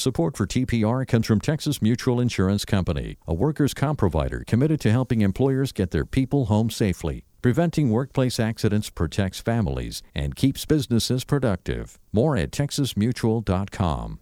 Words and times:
Support 0.00 0.34
for 0.34 0.46
TPR 0.46 1.06
comes 1.06 1.26
from 1.26 1.42
Texas 1.42 1.82
Mutual 1.82 2.20
Insurance 2.20 2.64
Company, 2.64 3.18
a 3.28 3.34
workers' 3.34 3.74
comp 3.74 3.98
provider 3.98 4.42
committed 4.46 4.80
to 4.80 4.90
helping 4.90 5.20
employers 5.20 5.72
get 5.72 5.90
their 5.90 6.06
people 6.06 6.46
home 6.46 6.70
safely. 6.70 7.26
Preventing 7.42 7.90
workplace 7.90 8.40
accidents 8.40 8.88
protects 8.88 9.40
families 9.40 10.02
and 10.14 10.34
keeps 10.34 10.64
businesses 10.64 11.24
productive. 11.24 11.98
More 12.14 12.34
at 12.38 12.50
texasmutual.com. 12.50 14.20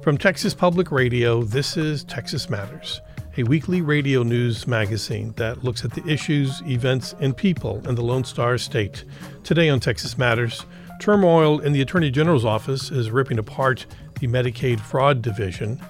From 0.00 0.16
Texas 0.16 0.54
Public 0.54 0.90
Radio, 0.90 1.42
this 1.42 1.76
is 1.76 2.02
Texas 2.02 2.48
Matters, 2.48 3.02
a 3.36 3.42
weekly 3.42 3.82
radio 3.82 4.22
news 4.22 4.66
magazine 4.66 5.34
that 5.36 5.64
looks 5.64 5.84
at 5.84 5.90
the 5.90 6.06
issues, 6.10 6.62
events, 6.62 7.14
and 7.20 7.36
people 7.36 7.86
in 7.86 7.94
the 7.94 8.02
Lone 8.02 8.24
Star 8.24 8.56
State. 8.56 9.04
Today 9.44 9.68
on 9.68 9.80
Texas 9.80 10.16
Matters, 10.16 10.64
Turmoil 11.02 11.58
in 11.58 11.72
the 11.72 11.80
Attorney 11.80 12.12
General's 12.12 12.44
office 12.44 12.92
is 12.92 13.10
ripping 13.10 13.40
apart 13.40 13.86
the 14.20 14.28
Medicaid 14.28 14.78
fraud 14.78 15.20
division. 15.20 15.80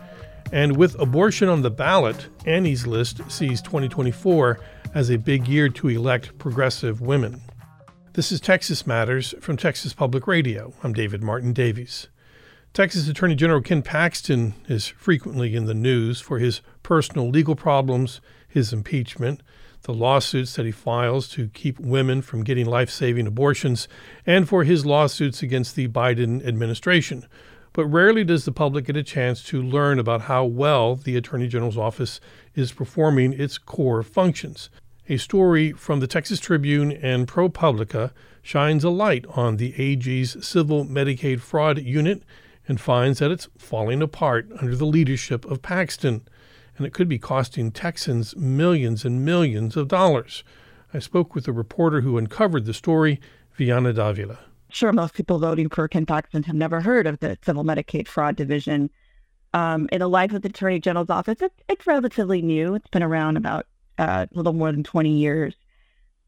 And 0.53 0.79
with 0.79 0.99
abortion 0.99 1.51
on 1.51 1.61
the 1.61 1.71
ballot, 1.71 2.29
Annie's 2.47 2.87
List 2.87 3.21
sees 3.31 3.61
2024 3.61 4.59
as 4.95 5.11
a 5.11 5.19
big 5.19 5.47
year 5.47 5.69
to 5.69 5.89
elect 5.89 6.39
progressive 6.39 7.03
women. 7.03 7.43
This 8.15 8.33
is 8.33 8.41
Texas 8.41 8.87
Matters 8.87 9.35
from 9.39 9.59
Texas 9.59 9.93
Public 9.93 10.27
Radio. 10.27 10.73
I'm 10.83 10.95
David 10.95 11.23
Martin 11.23 11.53
Davies. 11.53 12.09
Texas 12.73 13.07
Attorney 13.07 13.35
General 13.35 13.61
Ken 13.61 13.83
Paxton 13.83 14.55
is 14.67 14.87
frequently 14.87 15.55
in 15.55 15.67
the 15.67 15.75
news 15.75 16.23
for 16.23 16.39
his 16.39 16.63
personal 16.83 17.29
legal 17.29 17.55
problems, 17.55 18.23
his 18.49 18.73
impeachment, 18.73 19.43
the 19.83 19.95
lawsuits 19.95 20.55
that 20.55 20.67
he 20.67 20.73
files 20.73 21.29
to 21.29 21.49
keep 21.49 21.79
women 21.81 22.23
from 22.23 22.45
getting 22.45 22.67
life 22.67 22.91
saving 22.91 23.27
abortions, 23.27 23.89
and 24.27 24.49
for 24.49 24.65
his 24.65 24.87
lawsuits 24.87 25.43
against 25.43 25.75
the 25.75 25.89
Biden 25.89 26.47
administration. 26.47 27.27
But 27.73 27.87
rarely 27.87 28.23
does 28.23 28.45
the 28.45 28.53
public 28.53 28.85
get 28.85 28.97
a 28.97 29.03
chance 29.03 29.43
to 29.45 29.63
learn 29.63 29.99
about 29.99 30.23
how 30.23 30.45
well 30.45 30.95
the 30.95 31.17
Attorney 31.17 31.49
General's 31.49 31.79
office 31.79 32.21
is 32.55 32.73
performing 32.73 33.33
its 33.33 33.59
core 33.59 34.03
functions. 34.03 34.69
A 35.09 35.17
story 35.17 35.73
from 35.73 36.01
the 36.01 36.07
Texas 36.07 36.39
Tribune 36.39 36.93
and 36.93 37.27
ProPublica 37.27 38.13
shines 38.43 38.85
a 38.85 38.91
light 38.91 39.25
on 39.31 39.57
the 39.57 39.75
AG's 39.77 40.47
Civil 40.47 40.85
Medicaid 40.85 41.41
Fraud 41.41 41.79
Unit 41.79 42.23
and 42.69 42.81
finds 42.81 43.19
that 43.19 43.31
it's 43.31 43.49
falling 43.59 44.03
apart 44.03 44.49
under 44.61 44.77
the 44.77 44.87
leadership 44.87 45.45
of 45.45 45.63
Paxton 45.63 46.23
and 46.83 46.89
it 46.89 46.93
could 46.93 47.09
be 47.09 47.17
costing 47.21 47.71
Texans 47.71 48.35
millions 48.35 49.05
and 49.05 49.25
millions 49.25 49.77
of 49.77 49.87
dollars. 49.87 50.43
I 50.93 50.99
spoke 50.99 51.33
with 51.33 51.45
the 51.45 51.53
reporter 51.53 52.01
who 52.01 52.19
uncovered 52.19 52.65
the 52.65 52.75
story, 52.75 53.21
Vianna 53.57 53.95
Davila. 53.95 54.41
Sure, 54.69 54.93
most 54.93 55.15
people 55.15 55.39
voting 55.39 55.69
for 55.69 55.87
Ken 55.87 56.07
Paxton 56.07 56.43
have 56.43 56.57
never 56.57 56.81
heard 56.81 57.07
of 57.07 57.21
the 57.21 57.39
Civil 57.45 57.63
Medicaid 57.63 58.09
Fraud 58.09 58.35
Division. 58.35 58.91
Um, 59.55 59.89
in 59.93 60.01
the 60.01 60.09
life 60.09 60.33
of 60.33 60.43
the 60.43 60.49
Attorney 60.49 60.81
General's 60.81 61.09
office, 61.09 61.39
it's, 61.69 61.87
relatively 61.87 62.43
new. 62.43 62.75
It's 62.75 62.89
been 62.89 63.05
around 63.05 63.37
about 63.37 63.67
uh, 63.99 64.27
a 64.29 64.37
little 64.37 64.53
more 64.53 64.73
than 64.73 64.83
20 64.83 65.09
years. 65.09 65.55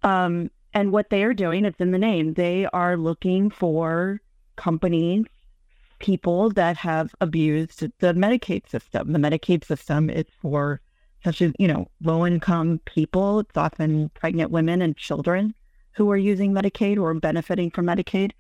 Um, 0.05 0.53
and 0.73 0.93
what 0.93 1.11
they 1.11 1.25
are 1.25 1.35
doing, 1.35 1.65
it's 1.65 1.81
in 1.81 1.91
the 1.91 1.99
name. 1.99 2.35
They 2.35 2.67
are 2.67 2.97
looking 2.97 3.51
for 3.51 4.21
companies 4.55 5.27
people 6.05 6.51
that 6.51 6.77
have 6.77 7.15
abused 7.23 7.81
the 7.81 8.13
Medicaid 8.13 8.69
system. 8.69 9.13
The 9.15 9.19
Medicaid 9.19 9.65
system 9.65 10.11
is 10.11 10.27
for 10.43 10.83
such 11.25 11.41
as, 11.41 11.53
you 11.59 11.67
know, 11.67 11.89
low 12.03 12.27
income 12.27 12.79
people. 12.85 13.41
It's 13.41 13.57
often 13.57 14.11
pregnant 14.11 14.51
women 14.51 14.83
and 14.83 14.95
children 14.99 15.55
who 15.93 16.11
are 16.11 16.19
using 16.19 16.53
Medicaid 16.53 17.01
or 17.01 17.15
benefiting 17.15 17.71
from 17.71 17.87
Medicaid. 17.87 18.33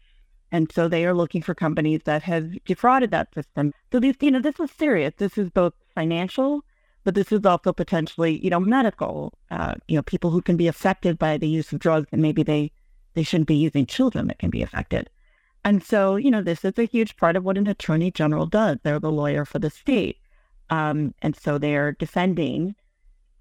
And 0.52 0.70
so 0.70 0.88
they 0.88 1.06
are 1.06 1.14
looking 1.14 1.40
for 1.40 1.54
companies 1.54 2.02
that 2.04 2.22
have 2.24 2.52
defrauded 2.66 3.10
that 3.12 3.32
system. 3.32 3.72
So 3.90 3.98
these, 3.98 4.16
you 4.20 4.30
know, 4.30 4.42
this 4.42 4.60
is 4.60 4.70
serious. 4.70 5.14
This 5.16 5.38
is 5.38 5.48
both 5.48 5.72
financial, 5.94 6.60
but 7.02 7.14
this 7.14 7.32
is 7.32 7.46
also 7.46 7.72
potentially, 7.72 8.44
you 8.44 8.50
know, 8.50 8.60
medical. 8.60 9.32
Uh, 9.50 9.76
you 9.88 9.96
know, 9.96 10.02
people 10.02 10.28
who 10.28 10.42
can 10.42 10.58
be 10.58 10.68
affected 10.68 11.18
by 11.18 11.38
the 11.38 11.48
use 11.48 11.72
of 11.72 11.78
drugs 11.78 12.08
and 12.12 12.20
maybe 12.20 12.42
they 12.42 12.72
they 13.14 13.22
shouldn't 13.22 13.48
be 13.48 13.56
using 13.56 13.86
children 13.86 14.26
that 14.26 14.38
can 14.38 14.50
be 14.50 14.62
affected. 14.62 15.08
And 15.64 15.82
so, 15.82 16.16
you 16.16 16.30
know, 16.30 16.42
this 16.42 16.64
is 16.64 16.78
a 16.78 16.84
huge 16.84 17.16
part 17.16 17.36
of 17.36 17.44
what 17.44 17.56
an 17.56 17.66
attorney 17.66 18.10
general 18.10 18.46
does. 18.46 18.78
They're 18.82 19.00
the 19.00 19.10
lawyer 19.10 19.46
for 19.46 19.58
the 19.58 19.70
state. 19.70 20.18
Um, 20.68 21.14
and 21.22 21.34
so 21.34 21.56
they're 21.56 21.92
defending, 21.92 22.74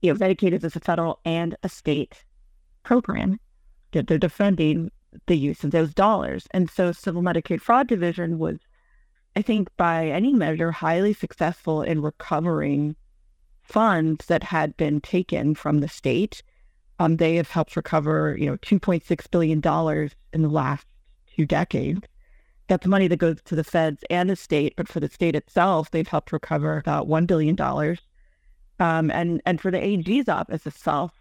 you 0.01 0.13
know, 0.13 0.19
Medicaid 0.19 0.53
is 0.53 0.63
a 0.63 0.79
federal 0.79 1.19
and 1.25 1.55
a 1.63 1.69
state 1.69 2.23
program. 2.83 3.39
They're, 3.91 4.03
defending 4.17 4.89
the 5.27 5.37
use 5.37 5.63
of 5.63 5.71
those 5.71 5.93
dollars. 5.93 6.47
And 6.51 6.69
so 6.69 6.91
Civil 6.91 7.21
Medicaid 7.21 7.61
Fraud 7.61 7.87
Division 7.87 8.39
was, 8.39 8.57
I 9.35 9.41
think, 9.41 9.69
by 9.77 10.07
any 10.07 10.33
measure, 10.33 10.71
highly 10.71 11.13
successful 11.13 11.81
in 11.81 12.01
recovering 12.01 12.95
funds 13.61 14.25
that 14.27 14.43
had 14.43 14.75
been 14.77 14.99
taken 15.01 15.55
from 15.55 15.79
the 15.79 15.87
state. 15.87 16.41
Um, 16.99 17.17
they 17.17 17.35
have 17.35 17.49
helped 17.49 17.75
recover, 17.75 18.35
you 18.37 18.47
know, 18.47 18.57
$2.6 18.57 19.31
billion 19.31 20.09
in 20.33 20.41
the 20.41 20.49
last 20.49 20.87
two 21.35 21.45
decades. 21.45 22.01
That's 22.67 22.87
money 22.87 23.07
that 23.07 23.17
goes 23.17 23.41
to 23.43 23.55
the 23.55 23.63
feds 23.63 24.03
and 24.09 24.29
the 24.29 24.35
state, 24.35 24.75
but 24.77 24.87
for 24.87 24.99
the 24.99 25.09
state 25.09 25.35
itself, 25.35 25.91
they've 25.91 26.07
helped 26.07 26.31
recover 26.31 26.77
about 26.77 27.07
$1 27.07 27.27
billion. 27.27 27.59
Um, 28.79 29.11
and, 29.11 29.41
and 29.45 29.59
for 29.59 29.69
the 29.69 29.83
AG's 29.83 30.29
office 30.29 30.65
itself, 30.65 31.11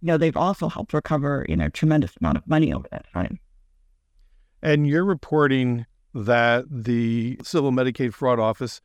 you 0.00 0.06
know, 0.06 0.16
they've 0.16 0.36
also 0.36 0.68
helped 0.68 0.92
recover, 0.92 1.44
you 1.48 1.56
know, 1.56 1.68
tremendous 1.68 2.12
amount 2.20 2.38
of 2.38 2.46
money 2.46 2.72
over 2.72 2.88
that 2.90 3.06
time. 3.12 3.38
And 4.62 4.86
you're 4.86 5.04
reporting 5.04 5.86
that 6.14 6.64
the 6.70 7.38
Civil 7.42 7.72
Medicaid 7.72 8.14
Fraud 8.14 8.38
Office, 8.38 8.80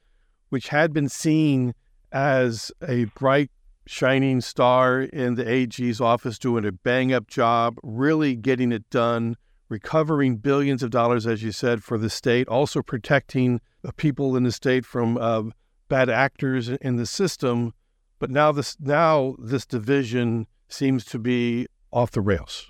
which 0.49 0.67
had 0.67 0.93
been 0.93 1.09
seen 1.09 1.73
as 2.11 2.71
a 2.87 3.05
bright, 3.05 3.49
shining 3.87 4.41
star 4.41 5.01
in 5.01 5.35
the 5.35 5.49
AG's 5.49 5.99
office, 5.99 6.37
doing 6.37 6.65
a 6.65 6.71
bang 6.71 7.13
up 7.13 7.27
job, 7.27 7.77
really 7.83 8.35
getting 8.35 8.71
it 8.71 8.89
done, 8.89 9.35
recovering 9.71 10.35
billions 10.35 10.83
of 10.83 10.91
dollars, 10.91 11.25
as 11.25 11.41
you 11.41 11.51
said, 11.51 11.81
for 11.81 11.97
the 11.97 12.09
state, 12.09 12.47
also 12.49 12.81
protecting 12.81 13.61
the 13.81 13.93
people 13.93 14.35
in 14.35 14.43
the 14.43 14.51
state 14.51 14.85
from 14.85 15.17
uh, 15.17 15.43
bad 15.87 16.09
actors 16.09 16.69
in 16.69 16.97
the 16.97 17.05
system. 17.05 17.73
But 18.19 18.29
now 18.29 18.51
this 18.51 18.77
now 18.79 19.35
this 19.39 19.65
division 19.65 20.45
seems 20.67 21.05
to 21.05 21.17
be 21.17 21.67
off 21.91 22.11
the 22.11 22.21
rails. 22.21 22.69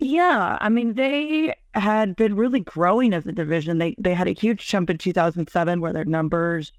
Yeah, 0.00 0.58
I 0.60 0.68
mean 0.68 0.94
they 0.94 1.54
had 1.74 2.16
been 2.16 2.34
really 2.34 2.60
growing 2.60 3.12
as 3.12 3.26
a 3.26 3.32
division. 3.32 3.78
They 3.78 3.94
they 3.98 4.14
had 4.14 4.26
a 4.26 4.32
huge 4.32 4.66
jump 4.66 4.90
in 4.90 4.98
2007 4.98 5.80
where 5.80 5.92
their 5.92 6.04
numbers, 6.04 6.72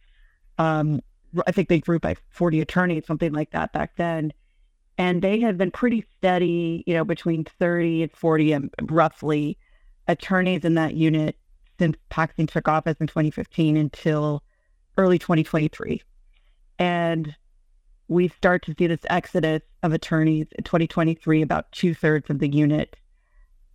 um, 0.57 0.99
I 1.47 1.51
think 1.51 1.69
they 1.69 1.79
grew 1.79 1.99
by 1.99 2.15
40 2.29 2.59
attorneys, 2.59 3.05
something 3.05 3.31
like 3.31 3.51
that 3.51 3.71
back 3.71 3.95
then 3.95 4.33
and 4.99 5.21
they 5.21 5.39
have 5.39 5.57
been 5.57 5.71
pretty 5.71 6.05
steady, 6.17 6.83
you 6.85 6.93
know, 6.93 7.05
between 7.05 7.45
30 7.45 8.03
and 8.03 8.11
40 8.11 8.53
um, 8.53 8.69
roughly 8.81 9.57
attorneys 10.09 10.65
in 10.65 10.73
that 10.75 10.93
unit 10.93 11.37
since 11.79 11.95
Paxton 12.09 12.47
took 12.47 12.67
office 12.67 12.97
in 12.99 13.07
2015 13.07 13.77
until 13.77 14.43
early 14.97 15.17
2023. 15.17 16.01
And 16.79 17.33
we 18.09 18.27
start 18.27 18.65
to 18.65 18.75
see 18.77 18.87
this 18.87 18.99
exodus 19.09 19.61
of 19.83 19.93
attorneys 19.93 20.47
in 20.57 20.65
2023, 20.65 21.43
about 21.43 21.71
two 21.71 21.93
thirds 21.93 22.29
of 22.29 22.39
the 22.39 22.49
unit, 22.49 22.97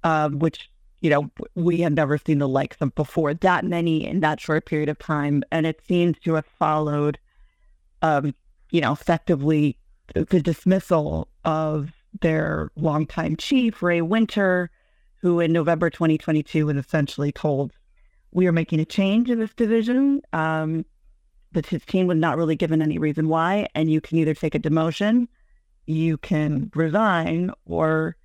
um, 0.02 0.38
which, 0.40 0.70
you 1.00 1.08
know, 1.08 1.30
we 1.54 1.78
have 1.80 1.94
never 1.94 2.18
seen 2.18 2.38
the 2.38 2.48
likes 2.48 2.76
of 2.82 2.94
before, 2.94 3.32
that 3.32 3.64
many 3.64 4.06
in 4.06 4.20
that 4.20 4.40
short 4.40 4.66
period 4.66 4.90
of 4.90 4.98
time. 4.98 5.42
And 5.50 5.64
it 5.64 5.80
seems 5.88 6.18
to 6.24 6.34
have 6.34 6.46
followed, 6.58 7.18
um, 8.02 8.34
you 8.70 8.82
know, 8.82 8.92
effectively 8.92 9.78
the 10.14 10.40
dismissal 10.40 11.28
of 11.44 11.92
their 12.20 12.70
longtime 12.76 13.36
chief, 13.36 13.82
Ray 13.82 14.00
Winter, 14.00 14.70
who 15.16 15.40
in 15.40 15.52
November 15.52 15.90
2022 15.90 16.66
was 16.66 16.76
essentially 16.76 17.32
told, 17.32 17.72
we 18.30 18.46
are 18.46 18.52
making 18.52 18.80
a 18.80 18.84
change 18.84 19.30
in 19.30 19.38
this 19.38 19.54
division. 19.54 20.22
Um, 20.32 20.84
but 21.52 21.66
his 21.66 21.84
team 21.84 22.06
was 22.06 22.18
not 22.18 22.36
really 22.36 22.56
given 22.56 22.82
any 22.82 22.98
reason 22.98 23.28
why. 23.28 23.68
And 23.74 23.90
you 23.90 24.00
can 24.00 24.18
either 24.18 24.34
take 24.34 24.54
a 24.54 24.60
demotion, 24.60 25.28
you 25.86 26.18
can 26.18 26.70
resign, 26.74 27.52
or 27.64 28.16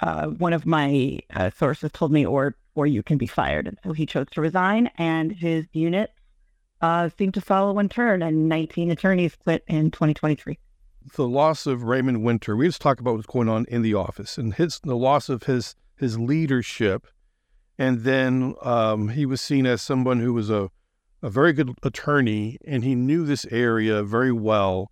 uh, 0.00 0.26
one 0.26 0.52
of 0.52 0.66
my 0.66 1.20
uh, 1.34 1.50
sources 1.50 1.90
told 1.92 2.12
me, 2.12 2.26
or 2.26 2.56
or 2.74 2.86
you 2.86 3.02
can 3.02 3.18
be 3.18 3.26
fired. 3.26 3.66
And 3.66 3.78
so 3.84 3.92
he 3.92 4.06
chose 4.06 4.26
to 4.32 4.40
resign, 4.40 4.90
and 4.96 5.30
his 5.30 5.66
unit 5.72 6.10
uh, 6.80 7.10
seemed 7.16 7.34
to 7.34 7.40
follow 7.40 7.78
in 7.78 7.88
turn, 7.88 8.22
and 8.22 8.48
19 8.48 8.90
attorneys 8.90 9.36
quit 9.36 9.62
in 9.68 9.90
2023 9.90 10.58
the 11.16 11.28
loss 11.28 11.66
of 11.66 11.84
Raymond 11.84 12.22
Winter, 12.22 12.56
we 12.56 12.66
just 12.66 12.80
talk 12.80 13.00
about 13.00 13.14
what's 13.14 13.26
going 13.26 13.48
on 13.48 13.64
in 13.66 13.82
the 13.82 13.94
office 13.94 14.38
and 14.38 14.54
his 14.54 14.80
the 14.80 14.96
loss 14.96 15.28
of 15.28 15.44
his 15.44 15.74
his 15.96 16.18
leadership, 16.18 17.06
and 17.78 18.00
then 18.00 18.54
um, 18.62 19.08
he 19.08 19.26
was 19.26 19.40
seen 19.40 19.66
as 19.66 19.82
someone 19.82 20.20
who 20.20 20.32
was 20.32 20.50
a 20.50 20.70
a 21.22 21.30
very 21.30 21.52
good 21.52 21.70
attorney 21.82 22.58
and 22.66 22.82
he 22.82 22.94
knew 22.94 23.24
this 23.24 23.46
area 23.50 24.02
very 24.02 24.32
well, 24.32 24.90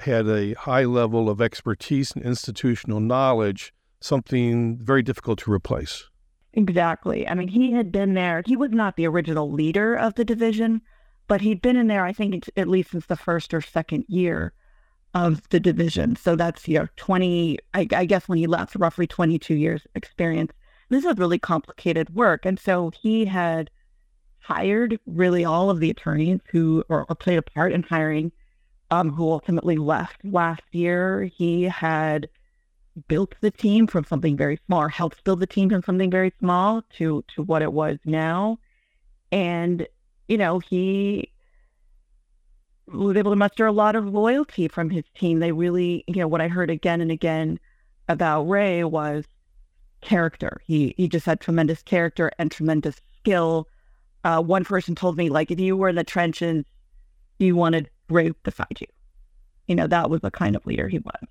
had 0.00 0.28
a 0.28 0.52
high 0.54 0.84
level 0.84 1.30
of 1.30 1.40
expertise 1.40 2.12
and 2.12 2.22
institutional 2.24 3.00
knowledge, 3.00 3.72
something 4.00 4.78
very 4.78 5.02
difficult 5.02 5.38
to 5.38 5.52
replace. 5.52 6.10
Exactly. 6.52 7.26
I 7.26 7.32
mean, 7.34 7.48
he 7.48 7.72
had 7.72 7.90
been 7.90 8.12
there. 8.12 8.42
He 8.44 8.56
was 8.56 8.70
not 8.70 8.96
the 8.96 9.06
original 9.06 9.50
leader 9.50 9.94
of 9.94 10.14
the 10.14 10.24
division, 10.26 10.82
but 11.26 11.40
he'd 11.40 11.62
been 11.62 11.76
in 11.76 11.86
there, 11.86 12.04
I 12.04 12.12
think, 12.12 12.50
at 12.54 12.68
least 12.68 12.90
since 12.90 13.06
the 13.06 13.16
first 13.16 13.54
or 13.54 13.62
second 13.62 14.04
year 14.08 14.52
of 15.14 15.46
the 15.50 15.60
division. 15.60 16.16
So 16.16 16.36
that's, 16.36 16.66
you 16.66 16.78
know, 16.78 16.88
20, 16.96 17.58
I, 17.74 17.86
I 17.92 18.04
guess 18.04 18.28
when 18.28 18.38
he 18.38 18.46
left, 18.46 18.74
roughly 18.76 19.06
22 19.06 19.54
years 19.54 19.86
experience. 19.94 20.52
This 20.88 21.04
is 21.04 21.16
really 21.18 21.38
complicated 21.38 22.14
work. 22.14 22.44
And 22.44 22.58
so 22.58 22.90
he 23.00 23.24
had 23.24 23.70
hired 24.40 24.98
really 25.06 25.44
all 25.44 25.70
of 25.70 25.80
the 25.80 25.90
attorneys 25.90 26.40
who, 26.50 26.84
or, 26.88 27.06
or 27.08 27.14
played 27.14 27.38
a 27.38 27.42
part 27.42 27.72
in 27.72 27.82
hiring, 27.82 28.32
um, 28.90 29.10
who 29.10 29.30
ultimately 29.30 29.76
left 29.76 30.24
last 30.24 30.62
year. 30.72 31.30
He 31.34 31.64
had 31.64 32.28
built 33.08 33.34
the 33.40 33.50
team 33.50 33.86
from 33.86 34.04
something 34.04 34.36
very 34.36 34.58
small, 34.66 34.88
helped 34.88 35.24
build 35.24 35.40
the 35.40 35.46
team 35.46 35.70
from 35.70 35.82
something 35.82 36.10
very 36.10 36.32
small 36.38 36.82
to 36.98 37.24
to 37.34 37.42
what 37.42 37.62
it 37.62 37.72
was 37.72 37.98
now. 38.04 38.58
And, 39.30 39.86
you 40.28 40.36
know, 40.36 40.58
he 40.58 41.31
was 42.86 43.16
able 43.16 43.32
to 43.32 43.36
muster 43.36 43.66
a 43.66 43.72
lot 43.72 43.96
of 43.96 44.06
loyalty 44.06 44.68
from 44.68 44.90
his 44.90 45.04
team. 45.14 45.38
They 45.38 45.52
really, 45.52 46.04
you 46.06 46.16
know, 46.16 46.28
what 46.28 46.40
I 46.40 46.48
heard 46.48 46.70
again 46.70 47.00
and 47.00 47.10
again 47.10 47.58
about 48.08 48.42
Ray 48.44 48.84
was 48.84 49.24
character. 50.00 50.60
He 50.64 50.94
he 50.96 51.08
just 51.08 51.26
had 51.26 51.40
tremendous 51.40 51.82
character 51.82 52.30
and 52.38 52.50
tremendous 52.50 52.96
skill. 53.18 53.68
Uh, 54.24 54.40
one 54.42 54.64
person 54.64 54.94
told 54.94 55.16
me, 55.16 55.30
like, 55.30 55.50
if 55.50 55.58
you 55.58 55.76
were 55.76 55.88
in 55.88 55.96
the 55.96 56.04
trenches, 56.04 56.64
you 57.38 57.56
wanted 57.56 57.90
Ray 58.08 58.32
beside 58.42 58.80
you. 58.80 58.86
You 59.66 59.74
know, 59.74 59.86
that 59.86 60.10
was 60.10 60.20
the 60.20 60.30
kind 60.30 60.54
of 60.54 60.64
leader 60.66 60.88
he 60.88 60.98
was. 60.98 61.28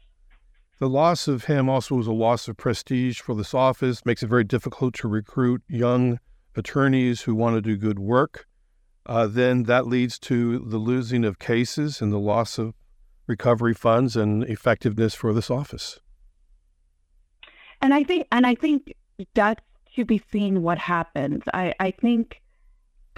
The 0.80 0.90
loss 0.90 1.28
of 1.28 1.46
him 1.46 1.70
also 1.70 1.96
was 1.96 2.08
a 2.08 2.12
loss 2.12 2.48
of 2.48 2.58
prestige 2.58 3.20
for 3.20 3.36
this 3.36 3.54
office, 3.54 4.06
makes 4.06 4.24
it 4.24 4.28
very 4.28 4.44
difficult 4.44 4.96
to 4.96 5.08
recruit 5.08 5.62
young 5.68 6.20
attorneys 6.56 7.22
who 7.22 7.36
want 7.36 7.56
to 7.56 7.62
do 7.62 7.78
good 7.78 8.00
work. 8.00 8.48
Uh, 9.06 9.28
then 9.28 9.64
that 9.64 9.88
leads 9.88 10.20
to 10.20 10.60
the 10.60 10.78
losing 10.78 11.26
of 11.26 11.40
cases 11.40 12.02
and 12.02 12.12
the 12.12 12.20
loss 12.20 12.58
of 12.58 12.74
recovery 13.28 13.74
funds 13.74 14.16
and 14.16 14.44
effectiveness 14.44 15.14
for 15.14 15.34
this 15.34 15.50
office. 15.50 16.00
And 17.82 17.94
I 17.94 18.04
think, 18.04 18.28
and 18.32 18.46
I 18.46 18.56
think 18.56 18.94
that's 19.34 19.64
to 19.96 20.06
be 20.06 20.22
seen 20.32 20.62
what 20.62 20.78
happens. 20.78 21.44
I, 21.54 21.74
I 21.80 21.92
think 21.92 22.42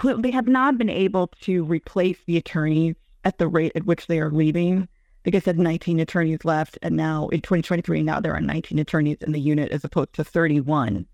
they 0.02 0.30
have 0.30 0.48
not 0.48 0.78
been 0.78 0.90
able 0.90 1.28
to 1.42 1.64
replace 1.64 2.18
the 2.26 2.36
attorneys 2.36 2.96
at 3.24 3.38
the 3.38 3.48
rate 3.48 3.72
at 3.74 3.86
which 3.86 4.06
they 4.06 4.20
are 4.20 4.30
leaving. 4.30 4.88
Like 5.24 5.34
I 5.36 5.38
said, 5.38 5.58
19 5.58 6.00
attorneys 6.00 6.44
left, 6.44 6.78
and 6.82 6.96
now 6.96 7.28
in 7.28 7.40
2023, 7.40 8.02
now 8.02 8.20
there 8.20 8.34
are 8.34 8.40
19 8.40 8.78
attorneys 8.78 9.18
in 9.22 9.32
the 9.32 9.40
unit 9.40 9.72
as 9.72 9.84
opposed 9.84 10.12
to 10.14 10.24
31 10.24 11.06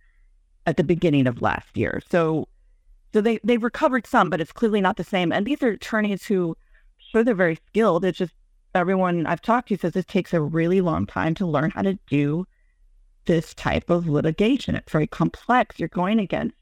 at 0.66 0.76
the 0.76 0.84
beginning 0.84 1.26
of 1.26 1.42
last 1.42 1.76
year. 1.76 2.02
So 2.10 2.48
so 3.12 3.20
they, 3.20 3.38
they've 3.42 3.62
recovered 3.62 4.06
some, 4.06 4.30
but 4.30 4.40
it's 4.40 4.52
clearly 4.52 4.80
not 4.80 4.96
the 4.96 5.04
same. 5.04 5.32
And 5.32 5.46
these 5.46 5.62
are 5.62 5.70
attorneys 5.70 6.26
who, 6.26 6.56
sure, 6.98 7.24
they're 7.24 7.34
very 7.34 7.58
skilled. 7.68 8.04
It's 8.04 8.18
just 8.18 8.34
everyone 8.74 9.26
I've 9.26 9.42
talked 9.42 9.68
to 9.68 9.76
says 9.76 9.96
it 9.96 10.08
takes 10.08 10.32
a 10.32 10.40
really 10.40 10.80
long 10.80 11.06
time 11.06 11.34
to 11.36 11.46
learn 11.46 11.70
how 11.70 11.82
to 11.82 11.98
do 12.08 12.46
this 13.26 13.54
type 13.54 13.90
of 13.90 14.08
litigation. 14.08 14.74
It's 14.74 14.92
very 14.92 15.06
complex. 15.06 15.78
You're 15.78 15.88
going 15.88 16.18
against 16.18 16.56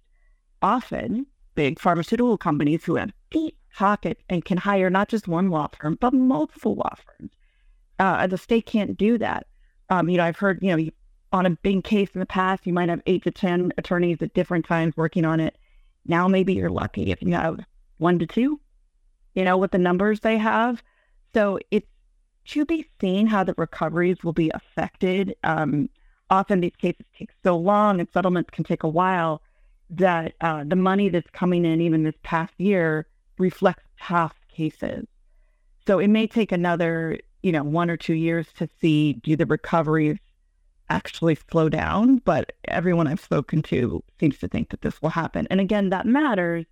often 0.62 1.26
big 1.54 1.78
pharmaceutical 1.78 2.38
companies 2.38 2.84
who 2.84 2.96
have 2.96 3.12
deep 3.30 3.56
pockets 3.74 4.22
and 4.28 4.44
can 4.44 4.56
hire 4.56 4.90
not 4.90 5.08
just 5.08 5.28
one 5.28 5.50
law 5.50 5.68
firm, 5.68 5.98
but 6.00 6.12
multiple 6.12 6.74
law 6.74 6.94
firms. 7.06 7.32
Uh, 7.98 8.26
the 8.26 8.38
state 8.38 8.66
can't 8.66 8.96
do 8.96 9.18
that. 9.18 9.46
Um, 9.90 10.08
you 10.08 10.16
know, 10.16 10.24
I've 10.24 10.36
heard, 10.36 10.58
you 10.62 10.76
know, 10.76 10.90
on 11.32 11.46
a 11.46 11.50
big 11.50 11.84
case 11.84 12.10
in 12.14 12.20
the 12.20 12.26
past, 12.26 12.66
you 12.66 12.72
might 12.72 12.88
have 12.88 13.02
eight 13.06 13.22
to 13.24 13.30
10 13.30 13.72
attorneys 13.76 14.22
at 14.22 14.34
different 14.34 14.66
times 14.66 14.96
working 14.96 15.24
on 15.24 15.40
it. 15.40 15.56
Now 16.06 16.28
maybe 16.28 16.54
you're 16.54 16.70
lucky 16.70 17.10
if 17.10 17.22
you 17.22 17.32
have 17.32 17.60
one 17.98 18.18
to 18.18 18.26
two, 18.26 18.60
you 19.34 19.44
know, 19.44 19.56
with 19.56 19.72
the 19.72 19.78
numbers 19.78 20.20
they 20.20 20.38
have. 20.38 20.82
So 21.34 21.58
it's 21.70 21.86
to 22.46 22.64
be 22.64 22.86
seen 23.00 23.26
how 23.26 23.44
the 23.44 23.54
recoveries 23.56 24.24
will 24.24 24.32
be 24.32 24.50
affected. 24.54 25.36
Um, 25.44 25.90
often 26.30 26.60
these 26.60 26.76
cases 26.76 27.04
take 27.16 27.30
so 27.44 27.56
long 27.56 28.00
and 28.00 28.08
settlements 28.12 28.50
can 28.50 28.64
take 28.64 28.82
a 28.82 28.88
while 28.88 29.42
that 29.90 30.34
uh, 30.40 30.64
the 30.66 30.76
money 30.76 31.08
that's 31.08 31.30
coming 31.30 31.64
in 31.64 31.80
even 31.80 32.04
this 32.04 32.14
past 32.22 32.52
year 32.58 33.06
reflects 33.38 33.84
past 33.98 34.36
cases. 34.54 35.06
So 35.86 35.98
it 35.98 36.08
may 36.08 36.26
take 36.26 36.52
another, 36.52 37.18
you 37.42 37.52
know, 37.52 37.64
one 37.64 37.90
or 37.90 37.96
two 37.96 38.14
years 38.14 38.46
to 38.58 38.68
see 38.80 39.14
do 39.14 39.36
the 39.36 39.46
recoveries 39.46 40.18
actually 40.90 41.38
slow 41.50 41.68
down, 41.68 42.18
but 42.18 42.52
everyone 42.66 43.06
I've 43.06 43.20
spoken 43.20 43.62
to 43.64 44.02
seems 44.18 44.38
to 44.38 44.48
think 44.48 44.70
that 44.70 44.82
this 44.82 45.00
will 45.02 45.10
happen. 45.10 45.46
And 45.50 45.60
again, 45.60 45.90
that 45.90 46.06
matters 46.06 46.66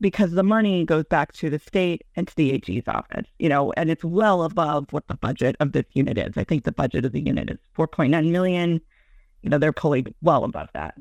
because 0.00 0.32
the 0.32 0.42
money 0.42 0.84
goes 0.84 1.04
back 1.04 1.32
to 1.34 1.50
the 1.50 1.58
state 1.58 2.04
and 2.16 2.26
to 2.26 2.34
the 2.34 2.52
AG's 2.52 2.88
office, 2.88 3.26
you 3.38 3.48
know, 3.48 3.72
and 3.76 3.90
it's 3.90 4.04
well 4.04 4.42
above 4.42 4.86
what 4.90 5.06
the 5.08 5.16
budget 5.16 5.56
of 5.60 5.72
this 5.72 5.84
unit 5.92 6.16
is. 6.16 6.36
I 6.36 6.44
think 6.44 6.64
the 6.64 6.72
budget 6.72 7.04
of 7.04 7.12
the 7.12 7.20
unit 7.20 7.50
is 7.50 7.58
4.9 7.76 8.30
million. 8.30 8.80
You 9.42 9.50
know, 9.50 9.58
they're 9.58 9.72
pulling 9.72 10.14
well 10.22 10.44
above 10.44 10.68
that. 10.74 10.94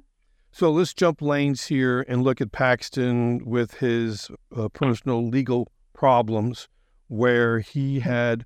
So 0.51 0.72
let's 0.72 0.94
jump 0.94 1.22
lanes 1.22 1.68
here 1.68 2.04
and 2.07 2.24
look 2.24 2.42
at 2.42 2.51
Paxton 2.51 3.45
with 3.45 3.75
his 3.75 4.30
uh, 4.56 4.68
personal 4.69 5.27
legal 5.27 5.72
problems, 5.94 6.68
where 7.07 7.60
he 7.60 8.00
had 8.00 8.45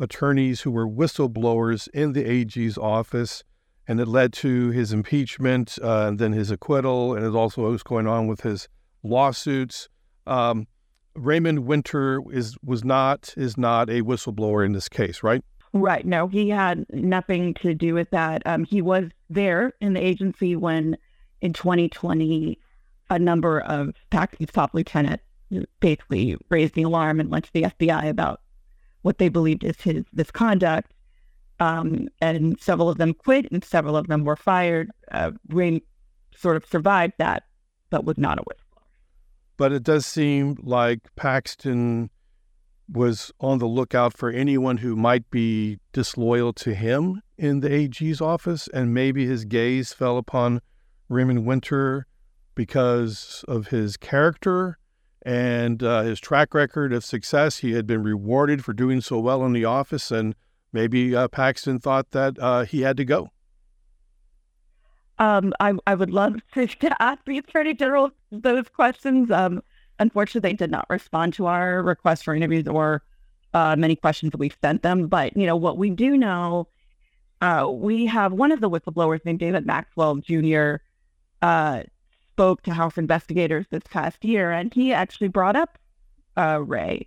attorneys 0.00 0.62
who 0.62 0.70
were 0.70 0.86
whistleblowers 0.86 1.88
in 1.88 2.12
the 2.12 2.24
AG's 2.24 2.76
office 2.76 3.44
and 3.86 4.00
it 4.00 4.08
led 4.08 4.32
to 4.32 4.70
his 4.70 4.92
impeachment 4.92 5.78
uh, 5.82 6.06
and 6.08 6.18
then 6.18 6.32
his 6.32 6.50
acquittal, 6.50 7.14
and 7.14 7.24
it 7.24 7.34
also 7.34 7.62
was 7.70 7.82
going 7.82 8.06
on 8.06 8.26
with 8.26 8.40
his 8.40 8.68
lawsuits. 9.02 9.88
Um, 10.26 10.66
Raymond 11.14 11.66
Winter 11.66 12.20
is 12.32 12.56
was 12.64 12.84
not 12.84 13.34
is 13.36 13.56
not 13.56 13.88
a 13.88 14.02
whistleblower 14.02 14.64
in 14.64 14.72
this 14.72 14.88
case, 14.88 15.22
right? 15.22 15.42
Right. 15.72 16.06
No, 16.06 16.28
he 16.28 16.50
had 16.50 16.86
nothing 16.92 17.54
to 17.54 17.74
do 17.74 17.94
with 17.94 18.10
that. 18.10 18.42
Um, 18.46 18.64
he 18.64 18.80
was 18.80 19.10
there 19.28 19.72
in 19.80 19.94
the 19.94 20.00
agency 20.00 20.54
when, 20.54 20.96
in 21.40 21.52
2020, 21.52 22.58
a 23.10 23.18
number 23.18 23.60
of 23.60 23.92
Paxton's 24.10 24.52
top 24.52 24.72
lieutenants 24.72 25.24
basically 25.80 26.36
raised 26.48 26.74
the 26.74 26.82
alarm 26.82 27.18
and 27.18 27.28
went 27.28 27.46
to 27.46 27.52
the 27.52 27.62
FBI 27.62 28.08
about 28.08 28.40
what 29.02 29.18
they 29.18 29.28
believed 29.28 29.64
is 29.64 29.80
his 29.80 30.04
misconduct. 30.12 30.92
Um, 31.60 32.08
and 32.20 32.60
several 32.60 32.88
of 32.88 32.98
them 32.98 33.14
quit 33.14 33.46
and 33.52 33.62
several 33.62 33.96
of 33.96 34.08
them 34.08 34.24
were 34.24 34.36
fired. 34.36 34.90
Uh, 35.10 35.32
sort 36.36 36.56
of 36.56 36.66
survived 36.66 37.14
that, 37.18 37.44
but 37.90 38.04
was 38.04 38.18
not 38.18 38.38
a 38.38 38.42
whistleblower. 38.42 38.82
But 39.56 39.72
it 39.72 39.84
does 39.84 40.04
seem 40.04 40.56
like 40.62 41.00
Paxton 41.16 42.10
was 42.92 43.32
on 43.40 43.58
the 43.58 43.66
lookout 43.66 44.16
for 44.16 44.30
anyone 44.30 44.78
who 44.78 44.96
might 44.96 45.30
be 45.30 45.78
disloyal 45.92 46.52
to 46.52 46.74
him 46.74 47.22
in 47.38 47.60
the 47.60 47.72
AG's 47.72 48.20
office, 48.20 48.68
and 48.68 48.92
maybe 48.92 49.26
his 49.26 49.44
gaze 49.44 49.92
fell 49.92 50.18
upon 50.18 50.60
Raymond 51.08 51.46
Winter 51.46 52.06
because 52.54 53.44
of 53.48 53.68
his 53.68 53.96
character 53.96 54.78
and 55.22 55.82
uh, 55.82 56.02
his 56.02 56.20
track 56.20 56.54
record 56.54 56.92
of 56.92 57.04
success. 57.04 57.58
He 57.58 57.72
had 57.72 57.86
been 57.86 58.02
rewarded 58.02 58.64
for 58.64 58.72
doing 58.72 59.00
so 59.00 59.18
well 59.18 59.44
in 59.44 59.52
the 59.52 59.64
office, 59.64 60.10
and 60.10 60.34
maybe 60.74 61.16
uh, 61.16 61.28
Paxton 61.28 61.78
thought 61.78 62.10
that 62.10 62.38
uh, 62.38 62.64
he 62.64 62.82
had 62.82 62.98
to 62.98 63.04
go. 63.04 63.30
Um, 65.18 65.54
I, 65.60 65.74
I 65.86 65.94
would 65.94 66.10
love 66.10 66.36
to, 66.54 66.66
to, 66.80 67.02
ask 67.02 67.24
the 67.24 67.38
Attorney 67.38 67.74
General 67.74 68.10
those 68.30 68.68
questions. 68.68 69.30
Um, 69.30 69.62
unfortunately, 69.98 70.50
they 70.50 70.56
did 70.56 70.70
not 70.70 70.86
respond 70.90 71.34
to 71.34 71.46
our 71.46 71.82
request 71.82 72.24
for 72.24 72.34
interviews 72.34 72.66
or 72.66 73.02
uh, 73.54 73.76
many 73.76 73.94
questions 73.94 74.32
that 74.32 74.38
we've 74.38 74.56
sent 74.60 74.82
them. 74.82 75.06
But 75.06 75.36
you 75.36 75.46
know 75.46 75.56
what 75.56 75.78
we 75.78 75.90
do 75.90 76.16
know, 76.16 76.68
uh, 77.40 77.68
we 77.70 78.06
have 78.06 78.32
one 78.32 78.50
of 78.50 78.60
the 78.60 78.68
whistleblowers 78.68 79.24
named 79.24 79.38
David 79.38 79.64
Maxwell 79.64 80.16
Jr. 80.16 80.76
Uh, 81.40 81.84
spoke 82.32 82.62
to 82.62 82.74
House 82.74 82.98
investigators 82.98 83.66
this 83.70 83.84
past 83.88 84.24
year, 84.24 84.50
and 84.50 84.74
he 84.74 84.92
actually 84.92 85.28
brought 85.28 85.54
up 85.54 85.78
uh, 86.36 86.60
Ray 86.60 87.06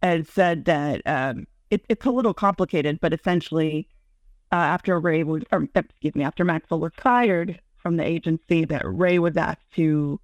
and 0.00 0.26
said 0.26 0.66
that 0.66 1.02
um, 1.06 1.46
it, 1.70 1.84
it's 1.88 2.06
a 2.06 2.10
little 2.10 2.34
complicated, 2.34 3.00
but 3.00 3.12
essentially, 3.12 3.88
uh, 4.52 4.56
after 4.56 4.98
Ray 4.98 5.22
was, 5.22 5.42
or, 5.52 5.68
excuse 5.74 6.14
me, 6.14 6.24
after 6.24 6.44
Maxwell 6.44 6.80
was 6.80 6.92
fired 6.96 7.60
from 7.76 7.96
the 7.96 8.04
agency, 8.04 8.64
that 8.64 8.82
Ray 8.84 9.18
was 9.18 9.36
asked 9.36 9.70
to 9.76 10.20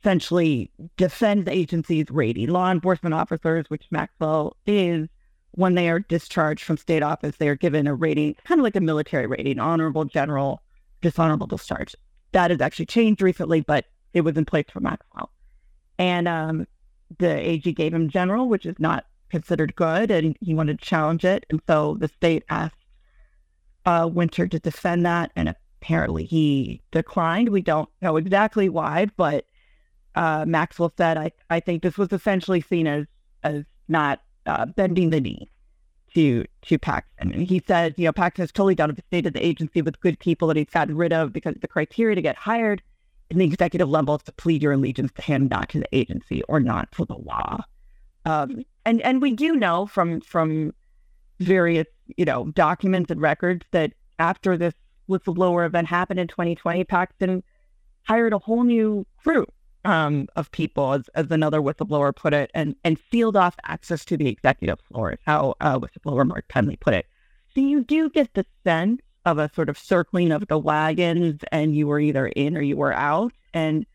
essentially 0.00 0.70
defend 0.96 1.46
the 1.46 1.52
agency's 1.52 2.10
rating. 2.10 2.48
Law 2.48 2.70
enforcement 2.70 3.14
officers, 3.14 3.66
which 3.68 3.86
Maxwell 3.90 4.56
is, 4.66 5.08
when 5.52 5.74
they 5.74 5.88
are 5.88 6.00
discharged 6.00 6.64
from 6.64 6.76
state 6.76 7.02
office, 7.02 7.36
they 7.36 7.48
are 7.48 7.54
given 7.54 7.86
a 7.86 7.94
rating, 7.94 8.34
kind 8.44 8.60
of 8.60 8.64
like 8.64 8.76
a 8.76 8.80
military 8.80 9.26
rating, 9.26 9.60
honorable 9.60 10.04
general, 10.04 10.60
dishonorable 11.00 11.46
discharge. 11.46 11.94
That 12.32 12.50
has 12.50 12.60
actually 12.60 12.86
changed 12.86 13.22
recently, 13.22 13.60
but 13.60 13.84
it 14.12 14.22
was 14.22 14.36
in 14.36 14.44
place 14.44 14.66
for 14.72 14.80
Maxwell. 14.80 15.30
And 15.98 16.26
um, 16.26 16.66
the 17.18 17.48
AG 17.48 17.70
gave 17.74 17.94
him 17.94 18.08
general, 18.08 18.48
which 18.48 18.66
is 18.66 18.76
not 18.78 19.04
considered 19.32 19.74
good 19.74 20.10
and 20.10 20.36
he 20.40 20.54
wanted 20.54 20.78
to 20.78 20.84
challenge 20.84 21.24
it. 21.24 21.44
And 21.50 21.60
so 21.66 21.96
the 21.98 22.08
state 22.08 22.44
asked 22.50 22.76
uh, 23.86 24.08
Winter 24.12 24.46
to 24.46 24.58
defend 24.60 25.04
that. 25.06 25.32
And 25.34 25.52
apparently 25.80 26.24
he 26.24 26.82
declined. 26.92 27.48
We 27.48 27.62
don't 27.62 27.88
know 28.00 28.16
exactly 28.18 28.68
why, 28.68 29.06
but 29.16 29.46
uh, 30.14 30.44
Maxwell 30.46 30.92
said, 30.96 31.16
I, 31.16 31.32
I 31.50 31.58
think 31.58 31.82
this 31.82 31.98
was 31.98 32.12
essentially 32.12 32.60
seen 32.60 32.86
as, 32.86 33.06
as 33.42 33.64
not 33.88 34.20
uh, 34.46 34.66
bending 34.66 35.10
the 35.10 35.20
knee 35.20 35.50
to 36.14 36.44
to 36.62 36.78
Paxton. 36.78 37.32
And 37.32 37.48
he 37.48 37.62
said, 37.66 37.94
you 37.96 38.04
know, 38.04 38.12
Paxton 38.12 38.42
has 38.42 38.52
totally 38.52 38.74
devastated 38.74 39.02
the 39.02 39.06
state 39.08 39.26
of 39.26 39.32
the 39.32 39.44
agency 39.44 39.80
with 39.80 40.00
good 40.00 40.18
people 40.18 40.46
that 40.48 40.58
he's 40.58 40.68
gotten 40.68 40.94
rid 40.96 41.12
of 41.12 41.32
because 41.32 41.54
the 41.60 41.68
criteria 41.68 42.14
to 42.14 42.22
get 42.22 42.36
hired 42.36 42.82
in 43.30 43.38
the 43.38 43.46
executive 43.46 43.88
level 43.88 44.16
is 44.16 44.22
to 44.24 44.32
plead 44.32 44.62
your 44.62 44.72
allegiance 44.72 45.10
to 45.12 45.22
him, 45.22 45.48
not 45.48 45.70
to 45.70 45.78
the 45.78 45.88
agency 45.96 46.42
or 46.48 46.60
not 46.60 46.92
to 46.92 47.06
the 47.06 47.16
law. 47.16 47.64
Um, 48.24 48.64
and 48.84 49.00
and 49.02 49.20
we 49.20 49.32
do 49.32 49.56
know 49.56 49.86
from 49.86 50.20
from 50.20 50.74
various 51.40 51.86
you 52.16 52.24
know 52.24 52.46
documents 52.46 53.10
and 53.10 53.20
records 53.20 53.66
that 53.72 53.92
after 54.18 54.56
this 54.56 54.74
whistleblower 55.08 55.66
event 55.66 55.88
happened 55.88 56.20
in 56.20 56.28
2020, 56.28 56.84
Paxton 56.84 57.42
hired 58.04 58.32
a 58.32 58.38
whole 58.38 58.62
new 58.64 59.06
crew 59.22 59.46
um, 59.84 60.28
of 60.36 60.50
people, 60.52 60.92
as, 60.92 61.02
as 61.14 61.30
another 61.30 61.60
whistleblower 61.60 62.14
put 62.14 62.32
it, 62.32 62.50
and 62.54 62.76
and 62.84 62.98
sealed 63.10 63.36
off 63.36 63.56
access 63.64 64.04
to 64.04 64.16
the 64.16 64.28
executive 64.28 64.80
floor, 64.80 65.18
how 65.26 65.54
uh, 65.60 65.78
whistleblower 65.78 66.26
Mark 66.26 66.46
Penley 66.48 66.76
put 66.76 66.94
it. 66.94 67.06
So 67.54 67.60
you 67.60 67.84
do 67.84 68.08
get 68.10 68.32
the 68.34 68.46
sense 68.64 69.02
of 69.24 69.38
a 69.38 69.50
sort 69.54 69.68
of 69.68 69.78
circling 69.78 70.32
of 70.32 70.46
the 70.48 70.58
wagons, 70.58 71.40
and 71.52 71.76
you 71.76 71.86
were 71.86 72.00
either 72.00 72.28
in 72.28 72.56
or 72.56 72.62
you 72.62 72.76
were 72.76 72.92
out. 72.92 73.32
And 73.54 73.86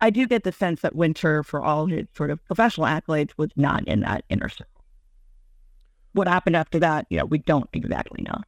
I 0.00 0.10
do 0.10 0.26
get 0.26 0.44
the 0.44 0.52
sense 0.52 0.82
that 0.82 0.94
Winter, 0.94 1.42
for 1.42 1.62
all 1.62 1.86
his 1.86 2.06
sort 2.14 2.30
of 2.30 2.44
professional 2.44 2.86
accolades, 2.86 3.30
was 3.36 3.50
not 3.56 3.86
in 3.86 4.00
that 4.00 4.24
inner 4.28 4.48
circle. 4.48 4.84
What 6.12 6.28
happened 6.28 6.56
after 6.56 6.78
that, 6.80 7.06
you 7.10 7.18
know, 7.18 7.24
we 7.24 7.38
don't 7.38 7.68
exactly 7.72 8.22
know. 8.22 8.40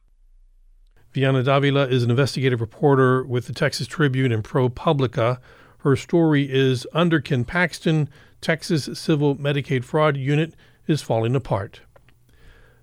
Vianna 1.13 1.43
Davila 1.43 1.87
is 1.87 2.03
an 2.03 2.11
investigative 2.11 2.61
reporter 2.61 3.23
with 3.25 3.47
the 3.47 3.53
Texas 3.53 3.87
Tribune 3.87 4.31
and 4.31 4.43
ProPublica. 4.43 5.39
Her 5.79 5.95
story 5.95 6.47
is 6.51 6.85
Under 6.93 7.19
Ken 7.19 7.43
Paxton, 7.43 8.09
Texas 8.39 8.89
Civil 8.99 9.35
Medicaid 9.35 9.83
Fraud 9.83 10.15
Unit 10.15 10.53
is 10.85 11.01
falling 11.01 11.35
apart. 11.35 11.81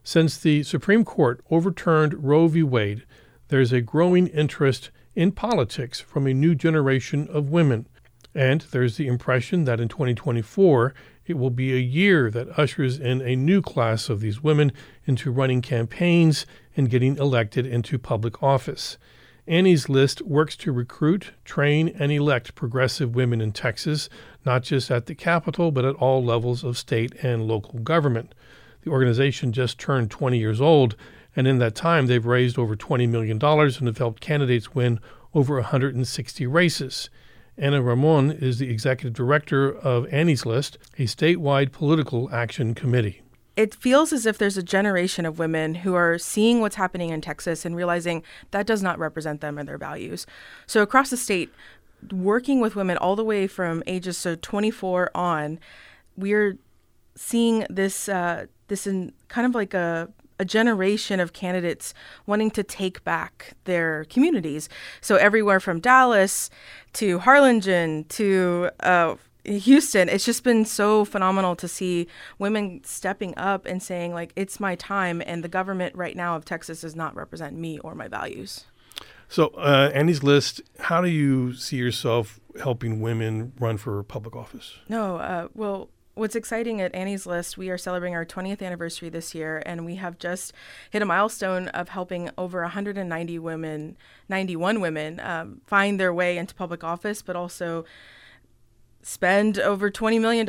Since 0.03 0.39
the 0.39 0.63
Supreme 0.65 1.05
Court 1.05 1.43
overturned 1.51 2.25
Roe 2.25 2.49
v. 2.49 2.63
Wade, 2.63 3.05
there's 3.49 3.73
a 3.73 3.81
growing 3.81 4.27
interest 4.27 4.91
in 5.15 5.33
politics 5.33 6.01
from 6.01 6.27
a 6.27 6.35
new 6.35 6.55
generation 6.55 7.29
of 7.29 7.51
women. 7.51 7.87
And 8.35 8.63
there's 8.73 8.97
the 8.97 9.07
impression 9.07 9.65
that 9.65 9.81
in 9.81 9.89
2024, 9.89 10.95
it 11.27 11.39
will 11.39 11.51
be 11.51 11.73
a 11.73 11.79
year 11.79 12.31
that 12.31 12.59
ushers 12.59 12.99
in 12.99 13.23
a 13.23 13.37
new 13.37 13.63
class 13.63 14.09
of 14.09 14.21
these 14.21 14.43
women 14.43 14.73
into 15.07 15.31
running 15.31 15.63
campaigns 15.63 16.45
and 16.77 16.91
getting 16.91 17.17
elected 17.17 17.65
into 17.65 17.99
public 17.99 18.43
office. 18.43 18.99
Annie's 19.47 19.89
List 19.89 20.23
works 20.23 20.57
to 20.57 20.73
recruit, 20.73 21.33
train, 21.45 21.95
and 21.99 22.11
elect 22.11 22.55
progressive 22.55 23.15
women 23.15 23.41
in 23.41 23.53
Texas, 23.53 24.09
not 24.45 24.63
just 24.63 24.91
at 24.91 25.07
the 25.07 25.15
Capitol, 25.15 25.71
but 25.71 25.85
at 25.85 25.97
all 25.97 26.25
levels 26.25 26.65
of 26.65 26.79
state 26.79 27.15
and 27.23 27.47
local 27.47 27.79
government. 27.81 28.35
The 28.83 28.91
organization 28.91 29.53
just 29.53 29.79
turned 29.79 30.11
20 30.11 30.39
years 30.39 30.61
old, 30.61 30.97
and 31.37 31.47
in 31.47 31.59
that 31.59 31.75
time, 31.75 32.07
they've 32.07 32.25
raised 32.25 32.59
over 32.59 32.75
$20 32.75 33.09
million 33.09 33.39
and 33.43 33.87
have 33.87 33.99
helped 33.99 34.21
candidates 34.21 34.75
win 34.75 34.99
over 35.35 35.57
160 35.57 36.47
races. 36.47 37.11
Ana 37.57 37.81
Ramon 37.83 38.33
is 38.33 38.59
the 38.59 38.71
executive 38.71 39.13
director 39.13 39.73
of 39.73 40.13
Annie's 40.13 40.45
List, 40.45 40.77
a 40.99 41.05
statewide 41.05 41.71
political 41.71 42.29
action 42.33 42.75
committee. 42.75 43.23
It 43.57 43.73
feels 43.75 44.13
as 44.13 44.27
if 44.27 44.37
there's 44.39 44.57
a 44.57 44.63
generation 44.63 45.25
of 45.25 45.39
women 45.39 45.77
who 45.77 45.95
are 45.95 46.19
seeing 46.19 46.61
what's 46.61 46.75
happening 46.75 47.11
in 47.11 47.21
Texas 47.21 47.65
and 47.65 47.77
realizing 47.77 48.25
that 48.51 48.67
does 48.67 48.83
not 48.83 48.99
represent 48.99 49.41
them 49.41 49.59
and 49.59 49.69
their 49.69 49.79
values. 49.79 50.27
So, 50.67 50.83
across 50.83 51.11
the 51.11 51.17
state, 51.17 51.53
working 52.13 52.61
with 52.61 52.75
women 52.75 52.97
all 52.97 53.15
the 53.15 53.25
way 53.25 53.47
from 53.47 53.85
ages 53.87 54.19
so 54.19 54.35
24 54.35 55.13
on, 55.15 55.61
we're 56.17 56.59
seeing 57.15 57.65
this 57.71 58.09
uh, 58.09 58.47
this 58.67 58.89
in 58.89 59.13
kind 59.29 59.47
of 59.47 59.55
like 59.55 59.73
a 59.73 60.09
a 60.39 60.45
generation 60.45 61.21
of 61.21 61.33
candidates 61.33 61.95
wanting 62.27 62.51
to 62.53 62.63
take 62.63 63.05
back 63.05 63.53
their 63.65 64.05
communities. 64.07 64.69
So 65.01 65.17
everywhere 65.17 65.61
from 65.61 65.81
Dallas 65.81 66.51
to 66.95 67.19
Harlingen 67.21 68.05
to 68.11 68.71
uh, 68.81 69.17
Houston, 69.45 70.09
it's 70.09 70.25
just 70.25 70.43
been 70.43 70.65
so 70.65 71.05
phenomenal 71.05 71.55
to 71.57 71.69
see 71.69 72.07
women 72.39 72.83
stepping 72.85 73.35
up 73.37 73.67
and 73.67 73.83
saying 73.83 74.15
like 74.15 74.33
it's 74.37 74.59
my 74.59 74.75
time, 74.75 75.23
and 75.27 75.45
the 75.45 75.49
government 75.49 75.95
right 75.95 76.17
now 76.17 76.37
of 76.37 76.45
Texas 76.45 76.81
does 76.81 76.97
not 76.97 77.15
represent 77.15 77.57
me 77.57 77.79
or 77.81 77.95
my 77.95 78.09
values. 78.09 78.65
So, 79.29 79.49
uh, 79.57 79.91
Annie's 79.95 80.23
list. 80.23 80.61
How 80.79 81.01
do 81.01 81.09
you 81.09 81.55
see 81.55 81.77
yourself 81.77 82.41
helping 82.61 83.01
women 83.01 83.53
run 83.59 83.79
for 83.79 84.03
public 84.03 84.37
office? 84.37 84.79
No, 84.89 85.17
uh, 85.17 85.49
well, 85.55 85.89
what's 86.15 86.37
exciting 86.37 86.81
at 86.81 86.95
Annie's 86.95 87.27
List, 87.27 87.59
we 87.59 87.71
are 87.71 87.79
celebrating 87.79 88.15
our 88.15 88.25
20th 88.25 88.63
anniversary 88.63 89.09
this 89.09 89.35
year, 89.35 89.63
and 89.67 89.85
we 89.85 89.97
have 89.97 90.19
just 90.19 90.53
hit 90.91 91.03
a 91.03 91.05
milestone 91.05 91.69
of 91.69 91.89
helping 91.89 92.31
over 92.39 92.63
190 92.63 93.39
women, 93.39 93.97
91 94.29 94.81
women, 94.81 95.21
um, 95.21 95.61
find 95.67 95.99
their 95.99 96.15
way 96.15 96.39
into 96.39 96.55
public 96.55 96.85
office, 96.85 97.21
but 97.21 97.37
also 97.37 97.85
spend 99.03 99.59
over 99.59 99.91
$20 99.91 100.19
million 100.19 100.47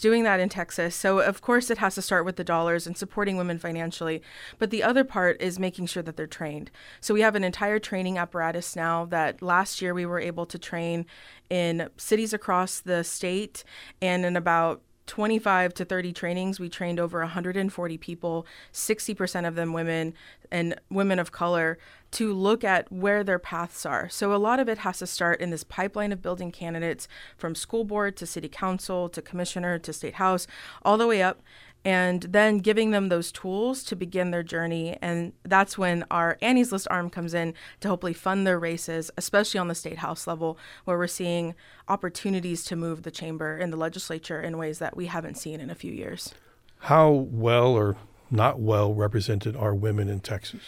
doing 0.00 0.22
that 0.22 0.38
in 0.38 0.48
Texas. 0.48 0.94
So, 0.94 1.18
of 1.18 1.40
course, 1.40 1.70
it 1.70 1.78
has 1.78 1.96
to 1.96 2.02
start 2.02 2.24
with 2.24 2.36
the 2.36 2.44
dollars 2.44 2.86
and 2.86 2.96
supporting 2.96 3.36
women 3.36 3.58
financially. 3.58 4.22
But 4.58 4.70
the 4.70 4.84
other 4.84 5.02
part 5.02 5.42
is 5.42 5.58
making 5.58 5.86
sure 5.86 6.04
that 6.04 6.16
they're 6.16 6.28
trained. 6.28 6.70
So, 7.00 7.14
we 7.14 7.22
have 7.22 7.34
an 7.34 7.42
entire 7.42 7.80
training 7.80 8.16
apparatus 8.16 8.76
now 8.76 9.06
that 9.06 9.42
last 9.42 9.82
year 9.82 9.92
we 9.92 10.06
were 10.06 10.20
able 10.20 10.46
to 10.46 10.58
train 10.58 11.04
in 11.50 11.88
cities 11.96 12.32
across 12.32 12.80
the 12.80 13.02
state 13.02 13.64
and 14.00 14.24
in 14.24 14.36
about 14.36 14.82
25 15.06 15.74
to 15.74 15.84
30 15.84 16.12
trainings. 16.12 16.60
We 16.60 16.68
trained 16.68 17.00
over 17.00 17.20
140 17.20 17.98
people, 17.98 18.46
60% 18.72 19.46
of 19.46 19.54
them 19.54 19.72
women 19.72 20.14
and 20.50 20.78
women 20.90 21.18
of 21.18 21.32
color, 21.32 21.78
to 22.12 22.32
look 22.32 22.64
at 22.64 22.90
where 22.90 23.24
their 23.24 23.38
paths 23.38 23.84
are. 23.84 24.08
So 24.08 24.34
a 24.34 24.36
lot 24.36 24.60
of 24.60 24.68
it 24.68 24.78
has 24.78 24.98
to 24.98 25.06
start 25.06 25.40
in 25.40 25.50
this 25.50 25.64
pipeline 25.64 26.12
of 26.12 26.22
building 26.22 26.50
candidates 26.50 27.08
from 27.36 27.54
school 27.54 27.84
board 27.84 28.16
to 28.16 28.26
city 28.26 28.48
council 28.48 29.08
to 29.08 29.20
commissioner 29.20 29.78
to 29.78 29.92
state 29.92 30.14
house, 30.14 30.46
all 30.82 30.96
the 30.96 31.06
way 31.06 31.22
up 31.22 31.42
and 31.86 32.22
then 32.22 32.58
giving 32.58 32.90
them 32.90 33.10
those 33.10 33.30
tools 33.30 33.84
to 33.84 33.94
begin 33.94 34.32
their 34.32 34.42
journey. 34.42 34.98
And 35.00 35.32
that's 35.44 35.78
when 35.78 36.04
our 36.10 36.36
Annie's 36.42 36.72
List 36.72 36.88
arm 36.90 37.10
comes 37.10 37.32
in 37.32 37.54
to 37.78 37.86
hopefully 37.86 38.12
fund 38.12 38.44
their 38.44 38.58
races, 38.58 39.12
especially 39.16 39.60
on 39.60 39.68
the 39.68 39.74
state 39.76 39.98
house 39.98 40.26
level, 40.26 40.58
where 40.84 40.98
we're 40.98 41.06
seeing 41.06 41.54
opportunities 41.86 42.64
to 42.64 42.74
move 42.74 43.04
the 43.04 43.12
chamber 43.12 43.56
and 43.56 43.72
the 43.72 43.76
legislature 43.76 44.40
in 44.40 44.58
ways 44.58 44.80
that 44.80 44.96
we 44.96 45.06
haven't 45.06 45.36
seen 45.36 45.60
in 45.60 45.70
a 45.70 45.76
few 45.76 45.92
years. 45.92 46.34
How 46.80 47.08
well 47.08 47.68
or 47.68 47.96
not 48.32 48.58
well 48.58 48.92
represented 48.92 49.54
are 49.54 49.72
women 49.72 50.08
in 50.08 50.18
Texas? 50.18 50.62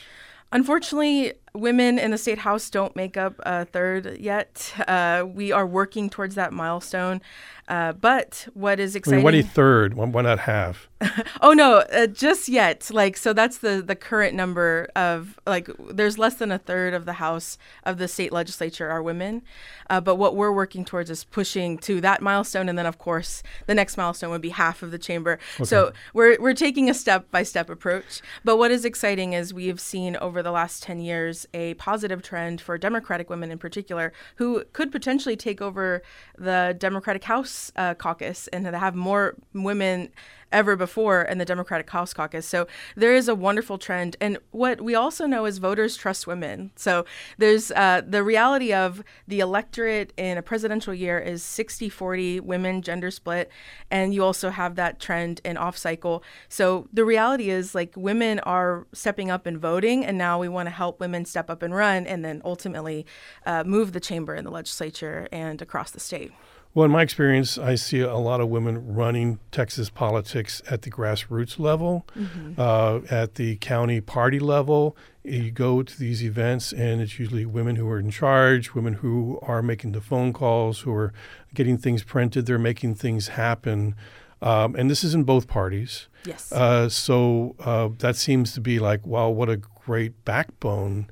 Unfortunately, 0.52 1.32
women 1.54 1.98
in 1.98 2.10
the 2.10 2.18
state 2.18 2.38
house 2.38 2.70
don't 2.70 2.94
make 2.96 3.16
up 3.16 3.34
a 3.40 3.64
third 3.64 4.18
yet. 4.18 4.72
Uh, 4.86 5.24
we 5.26 5.52
are 5.52 5.66
working 5.66 6.10
towards 6.10 6.34
that 6.34 6.52
milestone. 6.52 7.20
Uh, 7.68 7.92
but 7.92 8.48
what 8.54 8.80
is 8.80 8.96
exciting? 8.96 9.16
I 9.16 9.18
mean, 9.18 9.24
what 9.24 9.34
a 9.34 9.42
third? 9.42 9.94
Why 9.94 10.22
not 10.22 10.38
half? 10.40 10.88
oh 11.42 11.52
no, 11.52 11.78
uh, 11.92 12.06
just 12.06 12.48
yet. 12.48 12.90
Like 12.90 13.16
so, 13.16 13.34
that's 13.34 13.58
the 13.58 13.82
the 13.86 13.94
current 13.94 14.34
number 14.34 14.88
of 14.96 15.38
like. 15.46 15.68
There's 15.90 16.18
less 16.18 16.34
than 16.34 16.50
a 16.50 16.58
third 16.58 16.94
of 16.94 17.04
the 17.04 17.14
House 17.14 17.58
of 17.84 17.98
the 17.98 18.08
state 18.08 18.32
legislature 18.32 18.88
are 18.88 19.02
women. 19.02 19.42
Uh, 19.90 20.00
but 20.00 20.16
what 20.16 20.34
we're 20.34 20.52
working 20.52 20.84
towards 20.84 21.10
is 21.10 21.24
pushing 21.24 21.76
to 21.78 22.00
that 22.00 22.22
milestone, 22.22 22.70
and 22.70 22.78
then 22.78 22.86
of 22.86 22.98
course 22.98 23.42
the 23.66 23.74
next 23.74 23.98
milestone 23.98 24.30
would 24.30 24.40
be 24.40 24.48
half 24.48 24.82
of 24.82 24.90
the 24.90 24.98
chamber. 24.98 25.38
Okay. 25.56 25.64
So 25.64 25.92
we're 26.14 26.40
we're 26.40 26.54
taking 26.54 26.88
a 26.88 26.94
step 26.94 27.30
by 27.30 27.42
step 27.42 27.68
approach. 27.68 28.22
But 28.44 28.56
what 28.56 28.70
is 28.70 28.86
exciting 28.86 29.34
is 29.34 29.52
we 29.52 29.66
have 29.66 29.80
seen 29.80 30.16
over 30.16 30.42
the 30.42 30.52
last 30.52 30.82
ten 30.82 31.00
years 31.00 31.37
a 31.54 31.74
positive 31.74 32.22
trend 32.22 32.60
for 32.60 32.78
Democratic 32.78 33.30
women 33.30 33.50
in 33.50 33.58
particular, 33.58 34.12
who 34.36 34.64
could 34.72 34.90
potentially 34.92 35.36
take 35.36 35.60
over 35.60 36.02
the 36.36 36.76
Democratic 36.78 37.24
House 37.24 37.72
uh, 37.76 37.94
caucus 37.94 38.48
and 38.48 38.66
have 38.66 38.94
more 38.94 39.34
women 39.52 40.10
ever 40.52 40.76
before 40.76 41.22
in 41.22 41.38
the 41.38 41.44
Democratic 41.44 41.88
House 41.90 42.12
caucus. 42.12 42.46
So 42.46 42.66
there 42.96 43.14
is 43.14 43.28
a 43.28 43.34
wonderful 43.34 43.78
trend. 43.78 44.16
And 44.20 44.38
what 44.50 44.80
we 44.80 44.94
also 44.94 45.26
know 45.26 45.44
is 45.44 45.58
voters 45.58 45.96
trust 45.96 46.26
women. 46.26 46.70
So 46.76 47.04
there's 47.36 47.70
uh, 47.72 48.02
the 48.06 48.22
reality 48.22 48.72
of 48.72 49.02
the 49.26 49.40
electorate 49.40 50.12
in 50.16 50.38
a 50.38 50.42
presidential 50.42 50.94
year 50.94 51.18
is 51.18 51.42
60 51.42 51.88
40 51.88 52.40
women 52.40 52.82
gender 52.82 53.10
split. 53.10 53.50
And 53.90 54.14
you 54.14 54.24
also 54.24 54.50
have 54.50 54.76
that 54.76 55.00
trend 55.00 55.40
in 55.44 55.56
off 55.56 55.76
cycle. 55.76 56.22
So 56.48 56.88
the 56.92 57.04
reality 57.04 57.50
is 57.50 57.74
like 57.74 57.94
women 57.96 58.40
are 58.40 58.86
stepping 58.92 59.30
up 59.30 59.46
and 59.46 59.58
voting. 59.58 60.04
And 60.04 60.16
now 60.18 60.38
we 60.38 60.48
want 60.48 60.66
to 60.66 60.70
help 60.70 61.00
women 61.00 61.24
step 61.24 61.50
up 61.50 61.62
and 61.62 61.74
run 61.74 62.06
and 62.06 62.24
then 62.24 62.42
ultimately 62.44 63.06
uh, 63.46 63.64
move 63.64 63.92
the 63.92 64.00
chamber 64.00 64.34
in 64.34 64.44
the 64.44 64.50
legislature 64.50 65.28
and 65.32 65.60
across 65.60 65.90
the 65.90 66.00
state. 66.00 66.32
Well, 66.78 66.84
in 66.84 66.92
my 66.92 67.02
experience, 67.02 67.58
I 67.58 67.74
see 67.74 68.02
a 68.02 68.18
lot 68.18 68.40
of 68.40 68.50
women 68.50 68.94
running 68.94 69.40
Texas 69.50 69.90
politics 69.90 70.62
at 70.70 70.82
the 70.82 70.92
grassroots 70.92 71.58
level, 71.58 72.06
mm-hmm. 72.16 72.52
uh, 72.56 73.00
at 73.10 73.34
the 73.34 73.56
county 73.56 74.00
party 74.00 74.38
level. 74.38 74.96
You 75.24 75.50
go 75.50 75.82
to 75.82 75.98
these 75.98 76.22
events, 76.22 76.72
and 76.72 77.00
it's 77.00 77.18
usually 77.18 77.44
women 77.44 77.74
who 77.74 77.88
are 77.88 77.98
in 77.98 78.12
charge, 78.12 78.76
women 78.76 78.94
who 78.94 79.40
are 79.42 79.60
making 79.60 79.90
the 79.90 80.00
phone 80.00 80.32
calls, 80.32 80.82
who 80.82 80.94
are 80.94 81.12
getting 81.52 81.78
things 81.78 82.04
printed, 82.04 82.46
they're 82.46 82.60
making 82.60 82.94
things 82.94 83.26
happen. 83.26 83.96
Um, 84.40 84.76
and 84.76 84.88
this 84.88 85.02
is 85.02 85.14
in 85.16 85.24
both 85.24 85.48
parties. 85.48 86.06
Yes. 86.24 86.52
Uh, 86.52 86.88
so 86.88 87.56
uh, 87.58 87.88
that 87.98 88.14
seems 88.14 88.54
to 88.54 88.60
be 88.60 88.78
like, 88.78 89.04
wow, 89.04 89.30
what 89.30 89.50
a 89.50 89.56
great 89.56 90.24
backbone 90.24 91.10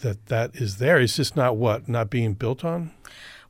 that 0.00 0.26
that 0.26 0.56
is 0.56 0.78
there. 0.78 0.98
It's 0.98 1.14
just 1.14 1.36
not 1.36 1.56
what 1.56 1.88
not 1.88 2.10
being 2.10 2.34
built 2.34 2.64
on. 2.64 2.90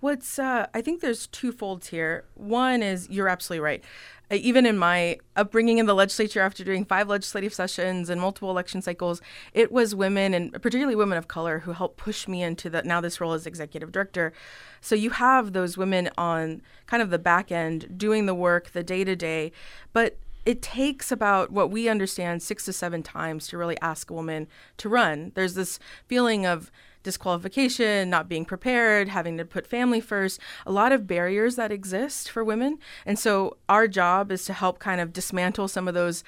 What's 0.05 0.39
uh, 0.39 0.67
I 0.75 0.83
think 0.83 1.01
there's 1.01 1.29
two 1.29 1.51
folds 1.51 1.87
here. 1.87 2.25
One 2.35 2.83
is 2.83 3.09
you're 3.09 3.27
absolutely 3.27 3.65
right. 3.65 3.83
Uh, 4.31 4.35
even 4.35 4.67
in 4.67 4.77
my 4.77 5.17
upbringing 5.35 5.79
in 5.79 5.87
the 5.87 5.95
legislature, 5.95 6.43
after 6.43 6.63
doing 6.63 6.85
five 6.85 7.09
legislative 7.09 7.55
sessions 7.55 8.11
and 8.11 8.21
multiple 8.21 8.51
election 8.51 8.83
cycles, 8.83 9.23
it 9.55 9.73
was 9.73 9.95
women 9.95 10.35
and 10.35 10.53
particularly 10.53 10.95
women 10.95 11.17
of 11.17 11.27
color 11.27 11.61
who 11.61 11.73
helped 11.73 11.97
push 11.97 12.29
me 12.29 12.43
into 12.43 12.69
the 12.69 12.83
now 12.83 13.01
this 13.01 13.19
role 13.19 13.33
as 13.33 13.47
executive 13.47 13.93
director. 13.93 14.35
So 14.83 14.95
you 14.95 15.09
have 15.09 15.55
those 15.55 15.79
women 15.79 16.11
on 16.19 16.61
kind 16.87 17.03
of 17.03 17.09
the 17.09 17.19
back 17.19 17.51
end 17.51 17.97
doing 17.97 18.27
the 18.27 18.35
work, 18.35 18.73
the 18.73 18.83
day 18.83 19.05
to 19.05 19.17
day, 19.17 19.53
but 19.95 20.19
it 20.45 20.61
takes 20.61 21.11
about 21.11 21.51
what 21.51 21.71
we 21.71 21.89
understand 21.89 22.43
six 22.43 22.67
to 22.67 22.75
seven 22.75 23.03
times 23.03 23.49
to 23.49 23.57
really 23.57 23.81
ask 23.81 24.11
a 24.11 24.13
woman 24.13 24.49
to 24.77 24.91
run. 24.91 25.33
There's 25.35 25.55
this 25.55 25.79
feeling 26.07 26.45
of 26.45 26.71
disqualification, 27.05 28.11
not 28.11 28.29
being 28.29 28.45
prepared, 28.45 29.09
having 29.09 29.39
to 29.39 29.45
put 29.45 29.67
family 29.67 30.01
first, 30.01 30.41
a 30.67 30.73
lot 30.73 30.91
of 30.91 31.07
barriers 31.07 31.55
that 31.55 31.71
exist 31.71 32.29
for 32.29 32.43
women. 32.43 32.79
And 33.07 33.17
so 33.17 33.59
our 33.69 33.87
job 33.87 34.33
is 34.33 34.45
to 34.47 34.53
help 34.53 34.81
kind 34.81 35.01
of 35.01 35.13
dismantle 35.13 35.69
some 35.69 35.87
of 35.87 35.95
those 35.95 36.25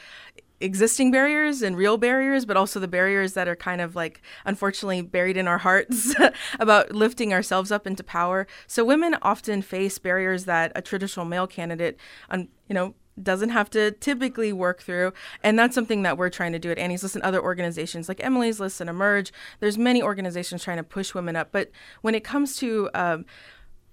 existing 0.60 1.10
barriers 1.10 1.62
and 1.62 1.76
real 1.76 1.98
barriers, 1.98 2.46
but 2.46 2.56
also 2.56 2.80
the 2.80 2.88
barriers 2.88 3.34
that 3.34 3.48
are 3.48 3.56
kind 3.56 3.80
of 3.80 3.94
like 3.94 4.22
unfortunately 4.44 5.02
buried 5.02 5.36
in 5.36 5.48
our 5.48 5.58
hearts 5.58 6.14
about 6.60 6.92
lifting 6.92 7.32
ourselves 7.32 7.70
up 7.70 7.86
into 7.86 8.04
power. 8.04 8.46
So 8.66 8.84
women 8.84 9.16
often 9.22 9.60
face 9.62 9.98
barriers 9.98 10.44
that 10.44 10.72
a 10.74 10.82
traditional 10.82 11.26
male 11.26 11.46
candidate, 11.46 11.98
you 12.32 12.48
know, 12.70 12.94
doesn't 13.22 13.50
have 13.50 13.70
to 13.70 13.92
typically 13.92 14.52
work 14.52 14.82
through. 14.82 15.12
And 15.42 15.58
that's 15.58 15.74
something 15.74 16.02
that 16.02 16.18
we're 16.18 16.30
trying 16.30 16.52
to 16.52 16.58
do 16.58 16.70
at 16.70 16.78
Annie's 16.78 17.02
List 17.02 17.16
and 17.16 17.24
other 17.24 17.42
organizations 17.42 18.08
like 18.08 18.22
Emily's 18.22 18.60
List 18.60 18.80
and 18.80 18.90
Emerge. 18.90 19.32
There's 19.60 19.78
many 19.78 20.02
organizations 20.02 20.62
trying 20.62 20.76
to 20.78 20.82
push 20.82 21.14
women 21.14 21.36
up. 21.36 21.48
But 21.52 21.70
when 22.02 22.14
it 22.14 22.24
comes 22.24 22.56
to 22.56 22.90
um, 22.94 23.24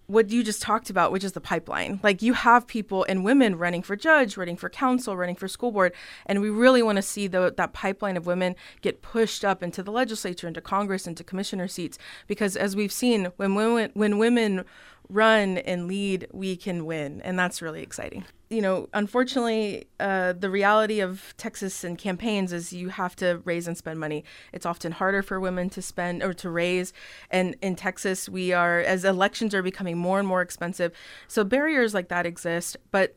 what 0.07 0.29
you 0.29 0.43
just 0.43 0.61
talked 0.61 0.89
about, 0.89 1.11
which 1.11 1.23
is 1.23 1.31
the 1.31 1.41
pipeline. 1.41 1.99
Like 2.03 2.21
you 2.21 2.33
have 2.33 2.67
people 2.67 3.05
and 3.07 3.23
women 3.23 3.55
running 3.57 3.81
for 3.81 3.95
judge, 3.95 4.35
running 4.35 4.57
for 4.57 4.69
council, 4.69 5.15
running 5.15 5.35
for 5.35 5.47
school 5.47 5.71
board, 5.71 5.93
and 6.25 6.41
we 6.41 6.49
really 6.49 6.83
want 6.83 6.97
to 6.97 7.01
see 7.01 7.27
the, 7.27 7.53
that 7.55 7.73
pipeline 7.73 8.17
of 8.17 8.25
women 8.25 8.55
get 8.81 9.01
pushed 9.01 9.45
up 9.45 9.63
into 9.63 9.81
the 9.81 9.91
legislature, 9.91 10.47
into 10.47 10.61
Congress, 10.61 11.07
into 11.07 11.23
commissioner 11.23 11.67
seats. 11.67 11.97
Because 12.27 12.55
as 12.57 12.75
we've 12.75 12.91
seen, 12.91 13.25
when 13.37 13.55
women 13.55 13.91
when 13.93 14.17
women 14.17 14.65
run 15.09 15.57
and 15.59 15.87
lead, 15.87 16.27
we 16.31 16.55
can 16.55 16.85
win. 16.85 17.21
And 17.21 17.37
that's 17.37 17.61
really 17.61 17.81
exciting. 17.81 18.25
You 18.49 18.61
know, 18.61 18.89
unfortunately, 18.93 19.87
uh, 19.99 20.33
the 20.33 20.49
reality 20.49 20.99
of 20.99 21.33
Texas 21.37 21.83
and 21.83 21.97
campaigns 21.97 22.53
is 22.53 22.71
you 22.71 22.89
have 22.89 23.15
to 23.17 23.41
raise 23.45 23.67
and 23.67 23.77
spend 23.77 23.99
money. 23.99 24.23
It's 24.51 24.65
often 24.65 24.91
harder 24.91 25.23
for 25.23 25.39
women 25.39 25.69
to 25.71 25.81
spend 25.81 26.23
or 26.23 26.33
to 26.35 26.49
raise. 26.49 26.93
And 27.31 27.55
in 27.61 27.75
Texas, 27.75 28.29
we 28.29 28.53
are, 28.53 28.79
as 28.79 29.05
elections 29.05 29.53
are 29.55 29.63
becoming 29.63 29.97
more 29.97 30.19
and 30.19 30.27
more 30.27 30.41
expensive, 30.41 30.93
so 31.27 31.43
barriers 31.43 31.93
like 31.93 32.09
that 32.09 32.25
exist. 32.25 32.77
But 32.91 33.15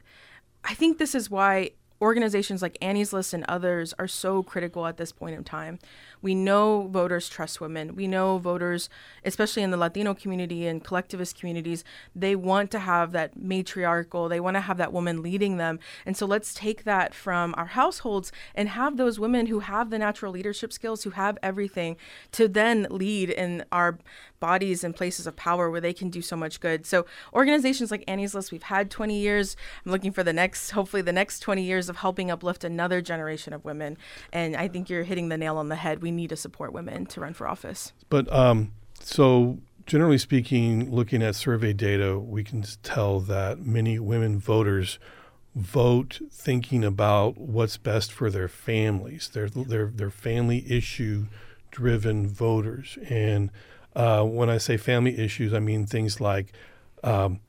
I 0.64 0.74
think 0.74 0.98
this 0.98 1.14
is 1.14 1.30
why 1.30 1.70
organizations 2.00 2.62
like 2.62 2.78
Annie's 2.80 3.12
List 3.12 3.32
and 3.32 3.44
others 3.48 3.94
are 3.98 4.08
so 4.08 4.42
critical 4.42 4.86
at 4.86 4.96
this 4.96 5.12
point 5.12 5.36
in 5.36 5.44
time. 5.44 5.78
We 6.22 6.34
know 6.34 6.88
voters 6.88 7.28
trust 7.28 7.60
women. 7.60 7.94
We 7.94 8.06
know 8.06 8.38
voters, 8.38 8.88
especially 9.24 9.62
in 9.62 9.70
the 9.70 9.76
Latino 9.76 10.14
community 10.14 10.66
and 10.66 10.82
collectivist 10.82 11.38
communities, 11.38 11.84
they 12.14 12.34
want 12.34 12.70
to 12.72 12.78
have 12.80 13.12
that 13.12 13.36
matriarchal, 13.36 14.28
they 14.28 14.40
want 14.40 14.56
to 14.56 14.60
have 14.60 14.78
that 14.78 14.92
woman 14.92 15.22
leading 15.22 15.56
them. 15.56 15.78
And 16.04 16.16
so 16.16 16.26
let's 16.26 16.54
take 16.54 16.84
that 16.84 17.14
from 17.14 17.54
our 17.56 17.66
households 17.66 18.32
and 18.54 18.70
have 18.70 18.96
those 18.96 19.18
women 19.18 19.46
who 19.46 19.60
have 19.60 19.90
the 19.90 19.98
natural 19.98 20.32
leadership 20.32 20.72
skills, 20.72 21.04
who 21.04 21.10
have 21.10 21.38
everything 21.42 21.96
to 22.32 22.48
then 22.48 22.86
lead 22.90 23.30
in 23.30 23.64
our 23.72 23.98
bodies 24.40 24.84
and 24.84 24.94
places 24.94 25.26
of 25.26 25.36
power 25.36 25.70
where 25.70 25.80
they 25.80 25.92
can 25.92 26.10
do 26.10 26.22
so 26.22 26.36
much 26.36 26.60
good. 26.60 26.86
So 26.86 27.06
organizations 27.32 27.90
like 27.90 28.04
Annie's 28.06 28.34
List, 28.34 28.52
we've 28.52 28.62
had 28.62 28.90
20 28.90 29.18
years. 29.18 29.56
I'm 29.84 29.92
looking 29.92 30.12
for 30.12 30.22
the 30.22 30.32
next, 30.32 30.70
hopefully 30.70 31.02
the 31.02 31.12
next 31.12 31.40
20 31.40 31.62
years 31.62 31.88
of 31.88 31.96
helping 31.96 32.30
uplift 32.30 32.64
another 32.64 33.00
generation 33.00 33.52
of 33.52 33.64
women. 33.64 33.96
And 34.32 34.56
I 34.56 34.68
think 34.68 34.88
you're 34.88 35.04
hitting 35.04 35.28
the 35.28 35.38
nail 35.38 35.56
on 35.56 35.68
the 35.68 35.76
head. 35.76 36.02
We 36.02 36.10
need 36.10 36.30
to 36.30 36.36
support 36.36 36.72
women 36.72 37.06
to 37.06 37.20
run 37.20 37.34
for 37.34 37.46
office. 37.46 37.92
But 38.08 38.32
um, 38.32 38.72
so 39.00 39.58
generally 39.86 40.18
speaking, 40.18 40.90
looking 40.90 41.22
at 41.22 41.34
survey 41.34 41.72
data, 41.72 42.18
we 42.18 42.44
can 42.44 42.64
tell 42.82 43.20
that 43.20 43.64
many 43.64 43.98
women 43.98 44.38
voters 44.38 44.98
vote 45.54 46.20
thinking 46.30 46.84
about 46.84 47.38
what's 47.38 47.78
best 47.78 48.12
for 48.12 48.30
their 48.30 48.48
families. 48.48 49.30
They're 49.32 49.48
they're, 49.48 49.90
they're 49.94 50.10
family 50.10 50.70
issue 50.70 51.26
driven 51.70 52.26
voters. 52.26 52.98
And 53.08 53.50
uh, 53.96 54.22
when 54.22 54.50
I 54.50 54.58
say 54.58 54.76
family 54.76 55.18
issues, 55.18 55.52
I 55.54 55.58
mean 55.58 55.86
things 55.86 56.20
like 56.20 56.52
um, 57.02 57.40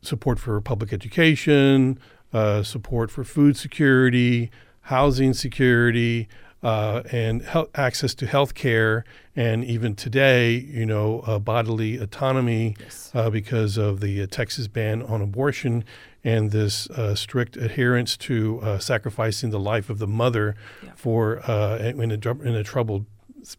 support 0.00 0.38
for 0.38 0.60
public 0.60 0.92
education, 0.92 1.98
uh, 2.32 2.62
support 2.62 3.10
for 3.10 3.24
food 3.24 3.56
security, 3.56 4.50
housing 4.80 5.34
security, 5.34 6.28
uh, 6.62 7.02
and 7.12 7.42
he- 7.44 7.64
access 7.74 8.14
to 8.14 8.26
health 8.26 8.54
care, 8.54 9.04
and 9.36 9.64
even 9.64 9.94
today, 9.94 10.54
you 10.54 10.86
know, 10.86 11.20
uh, 11.26 11.38
bodily 11.38 11.98
autonomy 11.98 12.74
yes. 12.80 13.10
uh, 13.14 13.28
because 13.28 13.76
of 13.76 14.00
the 14.00 14.22
uh, 14.22 14.26
Texas 14.30 14.68
ban 14.68 15.02
on 15.02 15.20
abortion 15.20 15.84
and 16.24 16.52
this 16.52 16.88
uh, 16.90 17.14
strict 17.14 17.56
adherence 17.56 18.16
to 18.16 18.60
uh, 18.62 18.78
sacrificing 18.78 19.50
the 19.50 19.58
life 19.58 19.90
of 19.90 19.98
the 19.98 20.06
mother 20.06 20.54
yeah. 20.82 20.90
for 20.94 21.34
in 21.34 22.00
a, 22.00 22.30
in 22.30 22.54
a 22.54 22.62
troubled 22.62 23.04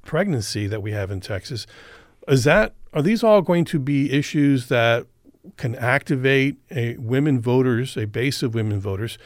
pregnancy 0.05 0.65
that 0.65 0.81
we 0.81 0.91
have 0.91 1.11
in 1.11 1.19
Texas. 1.19 1.67
Is 2.27 2.43
that 2.43 2.73
are 2.93 3.01
these 3.01 3.23
all 3.23 3.41
going 3.41 3.65
to 3.65 3.79
be 3.79 4.11
issues 4.11 4.67
that 4.69 5.07
can 5.57 5.75
activate 5.75 6.57
a 6.71 6.95
women 6.97 7.41
voters, 7.41 7.97
a 7.97 8.05
base 8.05 8.43
of 8.43 8.53
women 8.55 8.79
voters, 8.79 9.17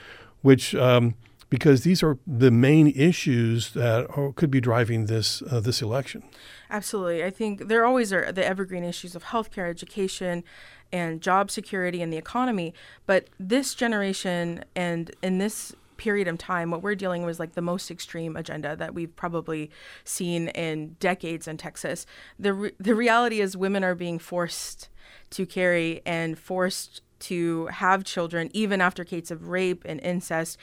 which 0.41 0.73
um, 0.73 1.15
because 1.49 1.83
these 1.83 2.03
are 2.03 2.17
the 2.25 2.51
main 2.51 2.87
issues 2.87 3.71
that 3.73 4.07
are, 4.15 4.33
could 4.33 4.51
be 4.51 4.59
driving 4.59 5.05
this 5.05 5.41
uh, 5.43 5.59
this 5.59 5.81
election. 5.81 6.23
Absolutely, 6.69 7.23
I 7.23 7.29
think 7.29 7.67
there 7.67 7.85
always 7.85 8.11
are 8.11 8.31
the 8.31 8.45
evergreen 8.45 8.83
issues 8.83 9.15
of 9.15 9.25
healthcare, 9.25 9.69
education, 9.69 10.43
and 10.91 11.21
job 11.21 11.51
security 11.51 12.01
and 12.01 12.11
the 12.11 12.17
economy. 12.17 12.73
But 13.05 13.27
this 13.39 13.75
generation 13.75 14.63
and 14.75 15.11
in 15.21 15.37
this 15.37 15.75
period 15.97 16.27
of 16.27 16.37
time, 16.37 16.71
what 16.71 16.81
we're 16.81 16.95
dealing 16.95 17.23
with 17.23 17.31
is 17.31 17.39
like 17.39 17.53
the 17.53 17.61
most 17.61 17.91
extreme 17.91 18.35
agenda 18.35 18.75
that 18.75 18.93
we've 18.93 19.15
probably 19.15 19.69
seen 20.03 20.49
in 20.49 20.95
decades 20.99 21.47
in 21.47 21.57
Texas. 21.57 22.05
The 22.39 22.53
re- 22.53 22.71
the 22.79 22.95
reality 22.95 23.41
is 23.41 23.57
women 23.57 23.83
are 23.83 23.95
being 23.95 24.19
forced 24.19 24.89
to 25.31 25.45
carry 25.45 26.01
and 26.05 26.37
forced 26.37 27.01
to 27.19 27.67
have 27.67 28.03
children 28.03 28.49
even 28.53 28.81
after 28.81 29.03
cases 29.03 29.31
of 29.31 29.49
rape 29.49 29.83
and 29.85 29.99
incest. 30.01 30.57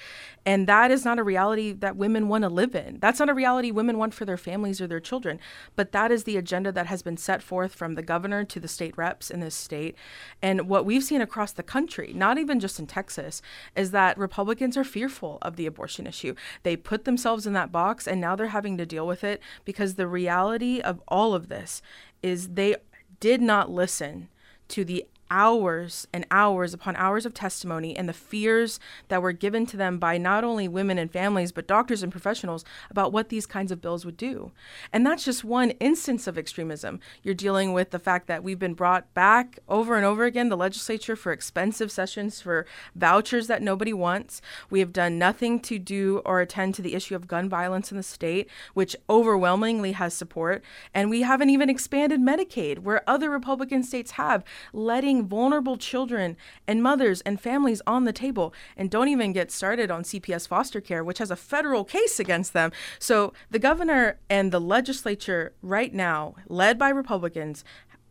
And 0.46 0.66
that 0.66 0.90
is 0.90 1.04
not 1.04 1.18
a 1.18 1.22
reality 1.22 1.72
that 1.72 1.96
women 1.96 2.28
want 2.28 2.42
to 2.42 2.48
live 2.48 2.74
in. 2.74 2.98
That's 3.00 3.18
not 3.18 3.28
a 3.28 3.34
reality 3.34 3.70
women 3.70 3.98
want 3.98 4.14
for 4.14 4.24
their 4.24 4.36
families 4.36 4.80
or 4.80 4.86
their 4.86 5.00
children. 5.00 5.40
But 5.76 5.92
that 5.92 6.10
is 6.10 6.24
the 6.24 6.36
agenda 6.36 6.72
that 6.72 6.86
has 6.86 7.02
been 7.02 7.16
set 7.16 7.42
forth 7.42 7.74
from 7.74 7.94
the 7.94 8.02
governor 8.02 8.44
to 8.44 8.60
the 8.60 8.68
state 8.68 8.96
reps 8.96 9.30
in 9.30 9.40
this 9.40 9.54
state. 9.54 9.96
And 10.42 10.68
what 10.68 10.84
we've 10.84 11.04
seen 11.04 11.20
across 11.20 11.52
the 11.52 11.62
country 11.62 12.12
not 12.14 12.38
even 12.38 12.60
just 12.60 12.78
in 12.78 12.86
Texas 12.86 13.42
is 13.76 13.90
that 13.90 14.18
Republicans 14.18 14.76
are 14.76 14.84
fearful 14.84 15.38
of 15.42 15.56
the 15.56 15.66
abortion 15.66 16.06
issue. 16.06 16.34
They 16.62 16.76
put 16.76 17.04
themselves 17.04 17.46
in 17.46 17.52
that 17.54 17.72
box 17.72 18.06
and 18.06 18.20
now 18.20 18.36
they're 18.36 18.48
having 18.48 18.78
to 18.78 18.86
deal 18.86 19.06
with 19.06 19.24
it 19.24 19.42
because 19.64 19.94
the 19.94 20.06
reality 20.06 20.80
of 20.80 21.02
all 21.08 21.34
of 21.34 21.48
this 21.48 21.82
is 22.22 22.50
they 22.50 22.76
did 23.20 23.40
not 23.40 23.70
listen 23.70 24.28
to 24.68 24.84
the 24.84 25.06
hours 25.30 26.06
and 26.12 26.26
hours 26.30 26.74
upon 26.74 26.96
hours 26.96 27.26
of 27.26 27.34
testimony 27.34 27.96
and 27.96 28.08
the 28.08 28.12
fears 28.12 28.78
that 29.08 29.22
were 29.22 29.32
given 29.32 29.66
to 29.66 29.76
them 29.76 29.98
by 29.98 30.18
not 30.18 30.44
only 30.44 30.68
women 30.68 30.98
and 30.98 31.10
families, 31.10 31.52
but 31.52 31.66
doctors 31.66 32.02
and 32.02 32.12
professionals 32.12 32.64
about 32.90 33.12
what 33.12 33.28
these 33.28 33.46
kinds 33.46 33.72
of 33.72 33.80
bills 33.80 34.04
would 34.04 34.16
do. 34.16 34.52
And 34.92 35.06
that's 35.06 35.24
just 35.24 35.44
one 35.44 35.70
instance 35.72 36.26
of 36.26 36.38
extremism. 36.38 37.00
You're 37.22 37.34
dealing 37.34 37.72
with 37.72 37.90
the 37.90 37.98
fact 37.98 38.26
that 38.26 38.42
we've 38.42 38.58
been 38.58 38.74
brought 38.74 39.12
back 39.14 39.58
over 39.68 39.96
and 39.96 40.04
over 40.04 40.24
again, 40.24 40.48
the 40.48 40.56
legislature, 40.56 41.16
for 41.16 41.32
expensive 41.32 41.90
sessions, 41.90 42.40
for 42.40 42.66
vouchers 42.94 43.46
that 43.46 43.62
nobody 43.62 43.92
wants. 43.92 44.40
We 44.70 44.80
have 44.80 44.92
done 44.92 45.18
nothing 45.18 45.60
to 45.60 45.78
do 45.78 46.22
or 46.24 46.40
attend 46.40 46.74
to 46.76 46.82
the 46.82 46.94
issue 46.94 47.14
of 47.14 47.28
gun 47.28 47.48
violence 47.48 47.90
in 47.90 47.96
the 47.96 48.02
state, 48.02 48.48
which 48.74 48.96
overwhelmingly 49.08 49.92
has 49.92 50.14
support. 50.14 50.62
And 50.92 51.10
we 51.10 51.22
haven't 51.22 51.50
even 51.50 51.70
expanded 51.70 52.20
Medicaid, 52.20 52.80
where 52.80 53.08
other 53.08 53.30
Republican 53.30 53.82
states 53.82 54.12
have, 54.12 54.44
letting 54.72 55.13
vulnerable 55.22 55.76
children 55.76 56.36
and 56.66 56.82
mothers 56.82 57.20
and 57.20 57.40
families 57.40 57.80
on 57.86 58.04
the 58.04 58.12
table. 58.12 58.52
And 58.76 58.90
don't 58.90 59.08
even 59.08 59.32
get 59.32 59.52
started 59.52 59.90
on 59.90 60.02
CPS 60.02 60.48
foster 60.48 60.80
care, 60.80 61.04
which 61.04 61.18
has 61.18 61.30
a 61.30 61.36
federal 61.36 61.84
case 61.84 62.18
against 62.18 62.52
them. 62.52 62.72
So 62.98 63.32
the 63.50 63.58
governor 63.58 64.18
and 64.28 64.50
the 64.50 64.60
legislature 64.60 65.52
right 65.62 65.94
now, 65.94 66.34
led 66.48 66.78
by 66.78 66.88
Republicans, 66.88 67.64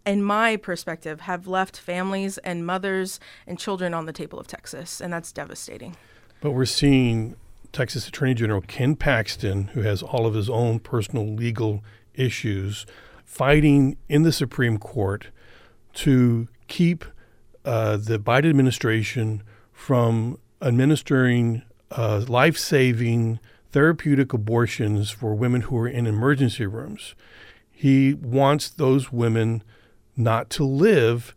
in 0.06 0.24
my 0.24 0.58
perspective, 0.58 1.22
have 1.22 1.48
left 1.48 1.78
families 1.78 2.38
and 2.40 2.66
mothers 2.66 3.20
and 3.48 3.60
children 3.60 3.94
on 3.94 4.06
the 4.06 4.14
table 4.14 4.40
of 4.40 4.48
Texas, 4.48 5.00
and 5.00 5.14
that's 5.14 5.32
devastating. 5.32 5.96
But 6.42 6.52
we're 6.52 6.66
seeing 6.66 7.36
Texas 7.72 8.08
Attorney 8.08 8.34
General 8.34 8.62
Ken 8.62 8.96
Paxton, 8.96 9.68
who 9.70 9.82
has 9.82 10.04
all 10.04 10.26
of 10.26 10.34
his 10.34 10.50
own 10.50 10.80
personal 10.80 11.26
legal 11.26 11.84
issues, 12.14 12.86
fighting 13.26 13.98
in 14.08 14.24
the 14.24 14.32
Supreme 14.32 14.78
Court 14.78 15.28
to 15.94 16.48
keep 16.74 17.06
uh, 17.66 17.98
the 17.98 18.18
Biden 18.18 18.50
administration 18.50 19.44
from 19.72 20.40
administering 20.60 21.62
uh, 21.92 22.26
life 22.28 22.58
saving 22.58 23.40
therapeutic 23.72 24.34
abortions 24.34 25.12
for 25.12 25.36
women 25.36 25.62
who 25.62 25.78
are 25.78 25.88
in 25.88 26.08
emergency 26.08 26.66
rooms. 26.66 27.14
He 27.70 28.16
wants 28.16 28.70
those 28.70 29.12
women 29.12 29.62
not 30.18 30.50
to 30.52 30.64
live 30.64 31.36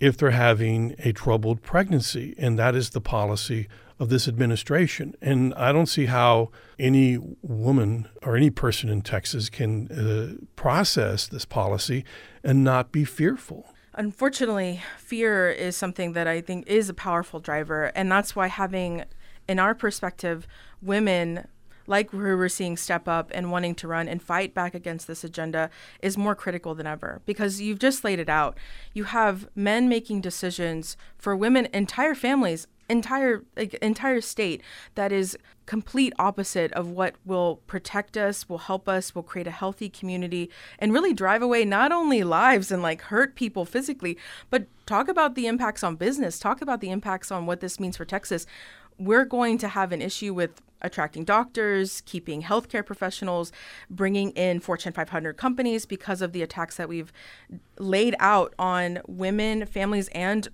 if 0.00 0.16
they're 0.16 0.30
having 0.30 0.94
a 1.00 1.12
troubled 1.12 1.60
pregnancy. 1.60 2.34
And 2.38 2.58
that 2.58 2.74
is 2.74 2.90
the 2.90 3.02
policy 3.02 3.68
of 3.98 4.08
this 4.08 4.26
administration. 4.26 5.14
And 5.20 5.52
I 5.52 5.70
don't 5.70 5.84
see 5.84 6.06
how 6.06 6.50
any 6.78 7.18
woman 7.42 8.08
or 8.22 8.38
any 8.38 8.48
person 8.48 8.88
in 8.88 9.02
Texas 9.02 9.50
can 9.50 9.92
uh, 9.92 10.46
process 10.56 11.26
this 11.26 11.44
policy 11.44 12.06
and 12.42 12.64
not 12.64 12.90
be 12.90 13.04
fearful. 13.04 13.66
Unfortunately, 13.98 14.80
fear 14.96 15.50
is 15.50 15.76
something 15.76 16.12
that 16.12 16.28
I 16.28 16.40
think 16.40 16.68
is 16.68 16.88
a 16.88 16.94
powerful 16.94 17.40
driver. 17.40 17.90
And 17.96 18.10
that's 18.12 18.36
why 18.36 18.46
having, 18.46 19.04
in 19.48 19.58
our 19.58 19.74
perspective, 19.74 20.46
women 20.80 21.48
like 21.88 22.12
who 22.12 22.18
we're 22.18 22.48
seeing 22.48 22.76
step 22.76 23.08
up 23.08 23.32
and 23.34 23.50
wanting 23.50 23.74
to 23.74 23.88
run 23.88 24.06
and 24.06 24.22
fight 24.22 24.54
back 24.54 24.72
against 24.72 25.08
this 25.08 25.24
agenda 25.24 25.68
is 26.00 26.16
more 26.16 26.36
critical 26.36 26.76
than 26.76 26.86
ever 26.86 27.22
because 27.26 27.60
you've 27.60 27.80
just 27.80 28.04
laid 28.04 28.20
it 28.20 28.28
out. 28.28 28.56
You 28.94 29.02
have 29.04 29.48
men 29.56 29.88
making 29.88 30.20
decisions 30.20 30.96
for 31.16 31.34
women, 31.34 31.66
entire 31.72 32.14
families, 32.14 32.68
entire 32.88 33.44
like, 33.56 33.74
entire 33.74 34.20
state 34.20 34.62
that 34.94 35.12
is 35.12 35.36
complete 35.66 36.12
opposite 36.18 36.72
of 36.72 36.88
what 36.88 37.14
will 37.26 37.56
protect 37.66 38.16
us, 38.16 38.48
will 38.48 38.58
help 38.58 38.88
us, 38.88 39.14
will 39.14 39.22
create 39.22 39.46
a 39.46 39.50
healthy 39.52 39.88
community 39.88 40.50
and 40.78 40.92
really 40.92 41.12
drive 41.12 41.42
away 41.42 41.64
not 41.64 41.92
only 41.92 42.24
lives 42.24 42.72
and 42.72 42.82
like 42.82 43.02
hurt 43.02 43.34
people 43.34 43.64
physically, 43.64 44.16
but 44.50 44.66
talk 44.86 45.08
about 45.08 45.34
the 45.34 45.46
impacts 45.46 45.84
on 45.84 45.96
business, 45.96 46.38
talk 46.38 46.62
about 46.62 46.80
the 46.80 46.90
impacts 46.90 47.30
on 47.30 47.44
what 47.44 47.60
this 47.60 47.78
means 47.78 47.96
for 47.96 48.06
Texas. 48.06 48.46
We're 48.98 49.26
going 49.26 49.58
to 49.58 49.68
have 49.68 49.92
an 49.92 50.00
issue 50.02 50.32
with 50.32 50.62
attracting 50.80 51.24
doctors, 51.24 52.02
keeping 52.02 52.42
healthcare 52.42 52.84
professionals, 52.84 53.52
bringing 53.90 54.30
in 54.30 54.60
Fortune 54.60 54.92
500 54.92 55.36
companies 55.36 55.86
because 55.86 56.22
of 56.22 56.32
the 56.32 56.42
attacks 56.42 56.76
that 56.76 56.88
we've 56.88 57.12
laid 57.78 58.14
out 58.18 58.54
on 58.58 59.00
women, 59.06 59.66
families, 59.66 60.08
and 60.08 60.48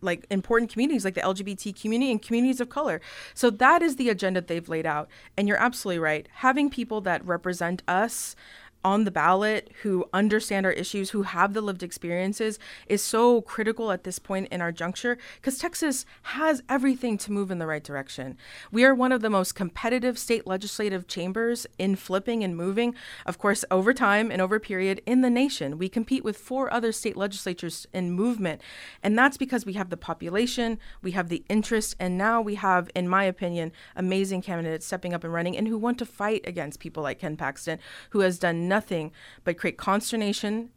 like 0.00 0.26
important 0.30 0.70
communities 0.70 1.04
like 1.04 1.14
the 1.14 1.20
LGBT 1.20 1.80
community 1.80 2.10
and 2.10 2.22
communities 2.22 2.60
of 2.60 2.68
color. 2.68 3.00
So 3.34 3.50
that 3.50 3.82
is 3.82 3.96
the 3.96 4.08
agenda 4.08 4.40
they've 4.40 4.68
laid 4.68 4.86
out. 4.86 5.08
And 5.36 5.48
you're 5.48 5.60
absolutely 5.60 5.98
right. 5.98 6.28
Having 6.34 6.70
people 6.70 7.00
that 7.02 7.24
represent 7.26 7.82
us 7.88 8.36
on 8.84 9.04
the 9.04 9.10
ballot 9.10 9.70
who 9.82 10.08
understand 10.12 10.64
our 10.64 10.72
issues, 10.72 11.10
who 11.10 11.22
have 11.22 11.52
the 11.52 11.60
lived 11.60 11.82
experiences, 11.82 12.58
is 12.86 13.02
so 13.02 13.42
critical 13.42 13.90
at 13.90 14.04
this 14.04 14.18
point 14.18 14.48
in 14.50 14.60
our 14.60 14.72
juncture 14.72 15.18
because 15.36 15.58
Texas 15.58 16.04
has 16.22 16.62
everything 16.68 17.18
to 17.18 17.32
move 17.32 17.50
in 17.50 17.58
the 17.58 17.66
right 17.66 17.84
direction. 17.84 18.36
We 18.70 18.84
are 18.84 18.94
one 18.94 19.12
of 19.12 19.20
the 19.20 19.30
most 19.30 19.54
competitive 19.54 20.18
state 20.18 20.46
legislative 20.46 21.06
chambers 21.06 21.66
in 21.78 21.96
flipping 21.96 22.44
and 22.44 22.56
moving, 22.56 22.94
of 23.26 23.38
course, 23.38 23.64
over 23.70 23.92
time 23.92 24.30
and 24.30 24.40
over 24.40 24.58
period 24.60 25.02
in 25.06 25.22
the 25.22 25.30
nation. 25.30 25.78
We 25.78 25.88
compete 25.88 26.24
with 26.24 26.36
four 26.36 26.72
other 26.72 26.92
state 26.92 27.16
legislatures 27.16 27.86
in 27.92 28.12
movement. 28.12 28.60
And 29.02 29.18
that's 29.18 29.36
because 29.36 29.66
we 29.66 29.72
have 29.74 29.90
the 29.90 29.96
population, 29.96 30.78
we 31.02 31.12
have 31.12 31.28
the 31.28 31.44
interest, 31.48 31.96
and 31.98 32.16
now 32.16 32.40
we 32.40 32.54
have, 32.56 32.90
in 32.94 33.08
my 33.08 33.24
opinion, 33.24 33.72
amazing 33.96 34.42
candidates 34.42 34.86
stepping 34.86 35.14
up 35.14 35.24
and 35.24 35.32
running 35.32 35.56
and 35.56 35.66
who 35.66 35.78
want 35.78 35.98
to 35.98 36.06
fight 36.06 36.42
against 36.46 36.80
people 36.80 37.02
like 37.02 37.18
Ken 37.18 37.36
Paxton, 37.36 37.78
who 38.10 38.20
has 38.20 38.38
done 38.38 38.67
nothing 38.68 39.12
but 39.44 39.58
create 39.58 39.76
consternation 39.76 40.70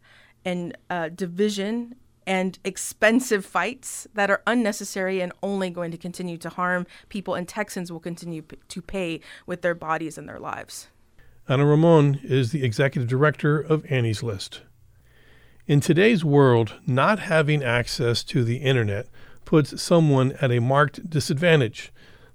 and 0.43 0.77
uh, 0.89 1.09
division 1.09 1.95
and 2.27 2.59
expensive 2.63 3.45
fights 3.45 4.07
that 4.13 4.29
are 4.29 4.41
unnecessary 4.45 5.21
and 5.21 5.33
only 5.41 5.69
going 5.69 5.91
to 5.91 5.97
continue 5.97 6.37
to 6.37 6.49
harm 6.49 6.85
people, 7.09 7.35
and 7.35 7.47
Texans 7.47 7.91
will 7.91 7.99
continue 7.99 8.41
p- 8.43 8.57
to 8.67 8.81
pay 8.81 9.19
with 9.45 9.61
their 9.61 9.75
bodies 9.75 10.17
and 10.17 10.29
their 10.29 10.39
lives. 10.39 10.87
Ana 11.49 11.65
Ramon 11.65 12.19
is 12.23 12.51
the 12.51 12.63
executive 12.63 13.09
director 13.09 13.59
of 13.59 13.85
Annie's 13.91 14.23
List. 14.23 14.61
In 15.67 15.79
today's 15.79 16.23
world, 16.23 16.75
not 16.85 17.19
having 17.19 17.63
access 17.63 18.23
to 18.25 18.43
the 18.43 18.57
internet 18.57 19.07
puts 19.45 19.81
someone 19.81 20.33
at 20.33 20.51
a 20.51 20.59
marked 20.59 21.09
disadvantage. 21.09 21.91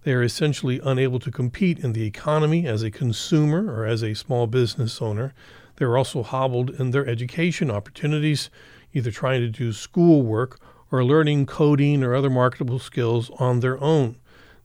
They 0.06 0.12
are 0.12 0.22
essentially 0.22 0.80
unable 0.84 1.18
to 1.18 1.32
compete 1.32 1.80
in 1.80 1.92
the 1.92 2.04
economy 2.04 2.64
as 2.64 2.84
a 2.84 2.92
consumer 2.92 3.74
or 3.74 3.84
as 3.84 4.04
a 4.04 4.14
small 4.14 4.46
business 4.46 5.02
owner. 5.02 5.34
They're 5.74 5.98
also 5.98 6.22
hobbled 6.22 6.70
in 6.70 6.92
their 6.92 7.04
education 7.04 7.72
opportunities, 7.72 8.48
either 8.92 9.10
trying 9.10 9.40
to 9.40 9.48
do 9.48 9.72
schoolwork 9.72 10.60
or 10.92 11.04
learning 11.04 11.46
coding 11.46 12.04
or 12.04 12.14
other 12.14 12.30
marketable 12.30 12.78
skills 12.78 13.32
on 13.40 13.58
their 13.58 13.82
own. 13.82 14.14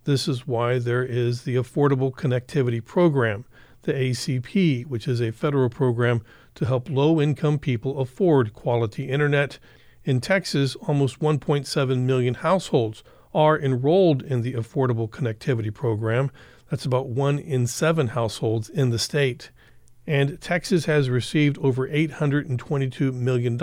This 0.04 0.28
is 0.28 0.46
why 0.46 0.78
there 0.78 1.04
is 1.04 1.42
the 1.42 1.56
Affordable 1.56 2.14
Connectivity 2.14 2.86
Program, 2.86 3.46
the 3.82 3.94
ACP, 3.94 4.86
which 4.86 5.08
is 5.08 5.20
a 5.20 5.32
federal 5.32 5.72
program 5.72 6.22
to 6.54 6.68
help 6.68 6.88
low 6.88 7.20
income 7.20 7.58
people 7.58 8.00
afford 8.00 8.54
quality 8.54 9.10
internet. 9.10 9.58
In 10.04 10.22
Texas, 10.22 10.76
almost 10.76 11.20
1.7 11.20 11.98
million 12.02 12.36
households 12.36 13.04
are 13.34 13.60
enrolled 13.60 14.22
in 14.24 14.42
the 14.42 14.54
Affordable 14.54 15.10
Connectivity 15.10 15.74
Program. 15.74 16.32
That's 16.70 16.86
about 16.86 17.10
one 17.10 17.40
in 17.40 17.68
seven 17.68 18.08
households 18.08 18.70
in 18.70 18.90
the 18.90 19.00
state. 19.00 19.52
And 20.08 20.42
Texas 20.42 20.86
has 20.86 21.10
received 21.10 21.58
over 21.60 21.88
$822 21.88 23.14
million 23.14 23.60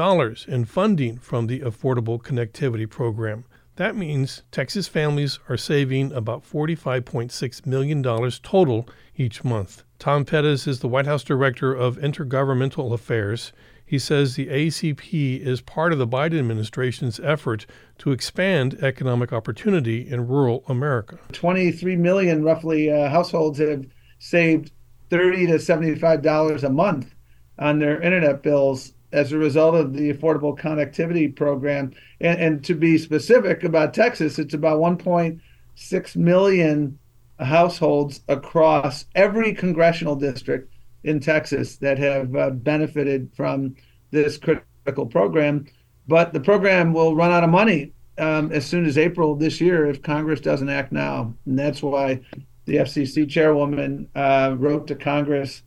in 0.46 0.64
funding 0.64 1.18
from 1.18 1.46
the 1.46 1.60
Affordable 1.60 2.22
Connectivity 2.22 2.88
Program. 2.88 3.44
That 3.76 3.96
means 3.96 4.42
Texas 4.50 4.88
families 4.88 5.38
are 5.48 5.56
saving 5.56 6.12
about 6.12 6.44
$45.6 6.44 7.66
million 7.66 8.02
total 8.02 8.88
each 9.16 9.44
month. 9.44 9.84
Tom 9.98 10.24
Perez 10.24 10.66
is 10.66 10.80
the 10.80 10.88
White 10.88 11.06
House 11.06 11.22
Director 11.22 11.72
of 11.74 11.96
Intergovernmental 11.96 12.92
Affairs. 12.92 13.52
He 13.88 13.98
says 13.98 14.34
the 14.34 14.48
ACP 14.48 15.40
is 15.40 15.62
part 15.62 15.94
of 15.94 15.98
the 15.98 16.06
Biden 16.06 16.38
administration's 16.38 17.18
effort 17.20 17.64
to 17.96 18.12
expand 18.12 18.74
economic 18.82 19.32
opportunity 19.32 20.06
in 20.06 20.28
rural 20.28 20.62
America. 20.68 21.18
23 21.32 21.96
million, 21.96 22.44
roughly, 22.44 22.92
uh, 22.92 23.08
households 23.08 23.58
have 23.60 23.86
saved 24.18 24.72
30 25.08 25.46
to 25.46 25.58
75 25.58 26.20
dollars 26.20 26.64
a 26.64 26.68
month 26.68 27.14
on 27.58 27.78
their 27.78 27.98
internet 28.02 28.42
bills 28.42 28.92
as 29.12 29.32
a 29.32 29.38
result 29.38 29.74
of 29.74 29.94
the 29.94 30.12
Affordable 30.12 30.58
Connectivity 30.58 31.34
Program. 31.34 31.94
And, 32.20 32.38
and 32.38 32.64
to 32.66 32.74
be 32.74 32.98
specific 32.98 33.64
about 33.64 33.94
Texas, 33.94 34.38
it's 34.38 34.52
about 34.52 34.80
1.6 34.80 36.16
million 36.16 36.98
households 37.40 38.20
across 38.28 39.06
every 39.14 39.54
congressional 39.54 40.14
district 40.14 40.70
in 41.04 41.20
Texas 41.20 41.76
that 41.76 41.98
have 41.98 42.34
uh, 42.34 42.50
benefited 42.50 43.30
from 43.34 43.74
this 44.10 44.36
critical 44.36 45.06
program. 45.06 45.66
But 46.06 46.32
the 46.32 46.40
program 46.40 46.92
will 46.92 47.14
run 47.14 47.30
out 47.30 47.44
of 47.44 47.50
money 47.50 47.92
um, 48.18 48.50
as 48.52 48.66
soon 48.66 48.84
as 48.86 48.98
April 48.98 49.34
this 49.34 49.60
year 49.60 49.86
if 49.86 50.02
Congress 50.02 50.40
doesn't 50.40 50.68
act 50.68 50.92
now. 50.92 51.34
And 51.46 51.58
that's 51.58 51.82
why 51.82 52.20
the 52.64 52.76
FCC 52.76 53.28
chairwoman 53.28 54.08
uh, 54.14 54.54
wrote 54.58 54.86
to 54.88 54.94
Congress 54.94 55.62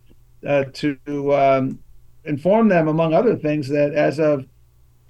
uh, 0.45 0.65
to 0.73 1.33
um, 1.33 1.79
inform 2.25 2.67
them, 2.67 2.87
among 2.87 3.13
other 3.13 3.35
things, 3.35 3.67
that 3.69 3.93
as 3.93 4.19
of 4.19 4.45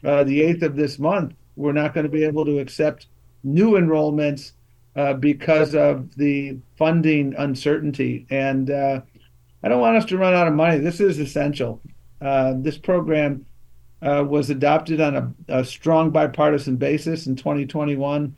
uh, 0.03 0.23
the 0.23 0.41
8th 0.41 0.63
of 0.63 0.75
this 0.75 0.99
month, 0.99 1.33
we're 1.55 1.73
not 1.73 1.93
going 1.93 2.05
to 2.05 2.09
be 2.09 2.23
able 2.23 2.45
to 2.45 2.59
accept 2.59 3.07
new 3.43 3.71
enrollments 3.71 4.53
uh, 4.95 5.13
because 5.13 5.75
of 5.75 6.15
the 6.15 6.57
funding 6.77 7.33
uncertainty. 7.37 8.25
And 8.29 8.69
uh, 8.69 9.01
I 9.63 9.69
don't 9.69 9.81
want 9.81 9.97
us 9.97 10.05
to 10.05 10.17
run 10.17 10.33
out 10.33 10.47
of 10.47 10.53
money. 10.53 10.79
This 10.79 10.99
is 10.99 11.19
essential. 11.19 11.81
Uh, 12.19 12.53
this 12.57 12.77
program 12.77 13.45
uh, 14.01 14.25
was 14.27 14.49
adopted 14.49 14.99
on 14.99 15.15
a, 15.15 15.59
a, 15.59 15.63
strong 15.63 16.09
bipartisan 16.09 16.75
basis 16.75 17.27
in 17.27 17.35
2021. 17.35 18.35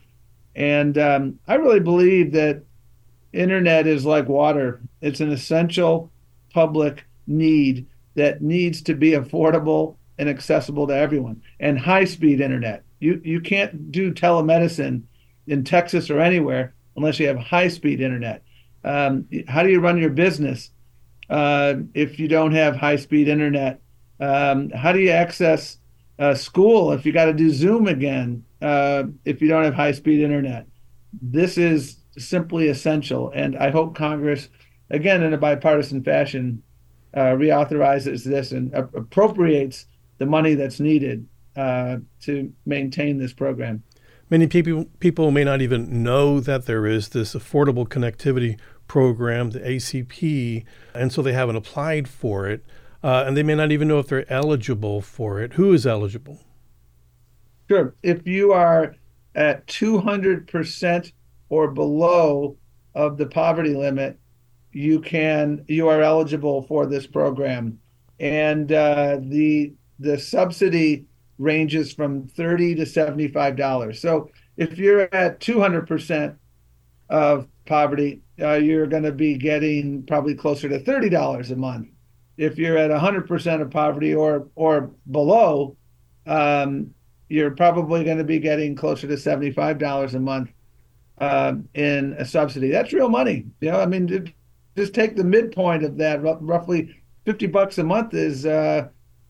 And 0.56 0.98
um, 0.98 1.40
I 1.48 1.56
really 1.56 1.80
believe 1.80 2.34
that 2.34 2.64
internet 3.32 3.88
is 3.88 4.06
like 4.06 4.28
water, 4.28 4.82
it's 5.02 5.22
an 5.22 5.32
essential 5.32 6.12
public 6.54 7.06
need 7.28 7.88
that 8.16 8.42
needs 8.42 8.82
to 8.84 8.94
be 8.94 9.12
affordable 9.12 9.96
and 10.18 10.30
accessible 10.30 10.88
to 10.88 10.96
everyone. 10.96 11.42
And 11.60 11.80
high 11.80 12.06
speed 12.06 12.42
internet. 12.42 12.84
You 13.00 13.22
you 13.24 13.42
can't 13.42 13.92
do 13.92 14.14
telemedicine 14.14 15.04
in 15.48 15.64
Texas 15.64 16.10
or 16.10 16.20
anywhere 16.20 16.74
unless 16.96 17.20
you 17.20 17.28
have 17.28 17.38
high 17.38 17.68
speed 17.68 18.00
internet. 18.00 18.44
Um, 18.84 19.28
how 19.48 19.64
do 19.64 19.70
you 19.70 19.80
run 19.80 19.98
your 19.98 20.10
business 20.10 20.70
uh, 21.30 21.76
if 21.94 22.20
you 22.20 22.28
don't 22.28 22.54
have 22.54 22.76
high 22.76 22.96
speed 22.96 23.28
internet? 23.28 23.82
Um, 24.20 24.70
how 24.72 24.92
do 24.92 25.00
you 25.00 25.10
access 25.10 25.78
uh, 26.20 26.36
school 26.36 26.92
if 26.92 27.06
you 27.06 27.12
got 27.12 27.26
to 27.26 27.34
do 27.34 27.50
Zoom 27.50 27.88
again 27.88 28.44
uh, 28.62 29.04
if 29.26 29.42
you 29.42 29.48
don't 29.48 29.64
have 29.64 29.74
high 29.74 29.92
speed 29.92 30.22
internet? 30.22 30.68
This 31.22 31.58
is 31.58 31.98
simply 32.18 32.68
essential, 32.68 33.32
and 33.34 33.58
I 33.58 33.72
hope 33.72 33.96
Congress, 33.96 34.50
again 34.90 35.24
in 35.24 35.34
a 35.34 35.38
bipartisan 35.38 36.04
fashion, 36.04 36.64
uh, 37.14 37.34
reauthorizes 37.34 38.24
this 38.24 38.52
and 38.52 38.74
appropriates 38.74 39.86
the 40.18 40.26
money 40.26 40.56
that's 40.56 40.80
needed 40.80 41.28
uh, 41.56 41.98
to 42.22 42.52
maintain 42.66 43.18
this 43.18 43.34
program. 43.34 43.84
Many 44.30 44.48
people 44.48 44.86
people 45.00 45.30
may 45.30 45.44
not 45.44 45.62
even 45.62 46.02
know 46.02 46.40
that 46.40 46.66
there 46.66 46.88
is 46.88 47.10
this 47.10 47.36
affordable 47.36 47.88
connectivity 47.88 48.60
program, 48.94 49.50
the 49.50 49.60
ACP, 49.60 50.64
and 50.94 51.12
so 51.12 51.24
they 51.24 51.34
haven't 51.34 51.56
applied 51.56 52.08
for 52.08 52.48
it, 52.48 52.64
uh, 53.04 53.24
and 53.26 53.36
they 53.36 53.42
may 53.42 53.56
not 53.56 53.72
even 53.72 53.88
know 53.88 53.98
if 53.98 54.06
they're 54.06 54.32
eligible 54.32 55.02
for 55.02 55.42
it. 55.42 55.54
Who 55.54 55.74
is 55.74 55.88
eligible? 55.88 56.42
Sure. 57.68 57.96
If 58.04 58.28
you 58.28 58.54
are 58.54 58.96
at 59.34 59.66
200% 59.66 61.12
or 61.50 61.72
below 61.72 62.56
of 62.94 63.18
the 63.18 63.26
poverty 63.26 63.74
limit, 63.74 64.20
you 64.74 65.00
can 65.00 65.66
you 65.68 65.88
are 65.90 66.04
eligible 66.04 66.62
for 66.62 66.86
this 66.86 67.08
program, 67.08 67.80
and 68.20 68.72
uh, 68.72 69.18
the 69.22 69.74
the 70.00 70.20
subsidy 70.20 71.06
ranges 71.40 71.94
from 71.94 72.28
thirty 72.28 72.76
to 72.76 72.86
seventy 72.86 73.28
five 73.28 73.56
dollars. 73.56 74.00
So 74.00 74.30
if 74.58 74.78
you're 74.78 75.14
at 75.14 75.40
two 75.40 75.60
hundred 75.60 75.88
percent 75.88 76.36
of 77.10 77.48
poverty, 77.66 78.22
uh, 78.42 78.54
you're 78.54 78.88
going 78.88 79.04
to 79.04 79.12
be 79.12 79.36
getting 79.36 80.04
probably 80.06 80.36
closer 80.36 80.70
to 80.70 80.80
thirty 80.80 81.10
dollars 81.10 81.52
a 81.52 81.56
month. 81.56 81.90
If 82.38 82.58
you're 82.58 82.78
at 82.78 82.92
hundred 82.92 83.28
percent 83.28 83.62
of 83.62 83.70
poverty 83.70 84.14
or 84.14 84.48
or 84.56 84.92
below, 85.12 85.78
um, 86.26 86.92
you're 87.30 87.52
probably 87.52 88.04
going 88.04 88.18
to 88.18 88.24
be 88.24 88.40
getting 88.40 88.76
closer 88.76 89.08
to 89.08 89.18
seventy 89.18 89.52
five 89.52 89.78
dollars 89.78 90.14
a 90.16 90.20
month 90.20 90.52
uh, 91.20 91.54
in 91.74 92.16
a 92.18 92.26
subsidy. 92.26 92.70
That's 92.70 92.94
real 92.94 93.10
money. 93.10 93.46
You 93.62 93.72
know, 93.72 93.80
I 93.80 93.86
mean, 93.86 94.34
just 94.76 94.94
take 94.94 95.16
the 95.16 95.24
midpoint 95.24 95.84
of 95.84 95.98
that, 95.98 96.22
roughly 96.22 96.96
50 97.26 97.48
bucks 97.48 97.78
a 97.78 97.84
month 97.84 98.14
is 98.14 98.46
uh, 98.46 98.88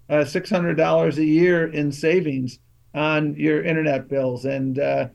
uh, 0.09 0.13
$600 0.13 1.17
a 1.17 1.25
year 1.25 1.71
in 1.71 1.91
savings 1.91 2.59
on 2.93 3.35
your 3.35 3.63
internet 3.63 4.07
bills. 4.07 4.45
And 4.45 4.79
uh, 4.79 5.07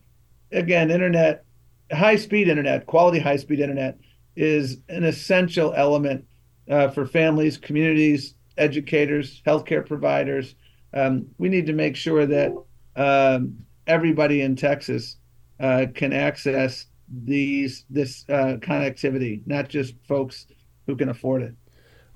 again, 0.53 0.91
internet, 0.91 1.45
high 1.93 2.17
speed 2.17 2.49
internet, 2.49 2.87
quality 2.87 3.19
high 3.19 3.37
speed 3.37 3.61
internet 3.61 3.99
is 4.37 4.79
an 4.89 5.05
essential 5.05 5.73
element 5.75 6.25
uh, 6.71 6.89
for 6.89 7.07
families, 7.07 7.57
communities, 7.57 8.35
educators, 8.57 9.43
healthcare 9.47 9.87
providers. 9.87 10.55
Um, 10.95 11.27
we 11.39 11.49
need 11.49 11.67
to 11.67 11.73
make 11.73 11.97
sure 11.97 12.27
that 12.27 12.53
um, 12.97 13.59
everybody 13.87 14.43
in 14.43 14.57
Texas 14.57 15.17
uh, 15.61 15.87
can 15.95 16.13
access 16.13 16.87
these 17.25 17.85
this 17.89 18.25
uh, 18.29 18.59
connectivity, 18.61 19.47
not 19.47 19.69
just 19.69 19.95
folks 20.07 20.47
who 20.87 20.95
can 20.97 21.09
afford 21.09 21.43
it. 21.43 21.55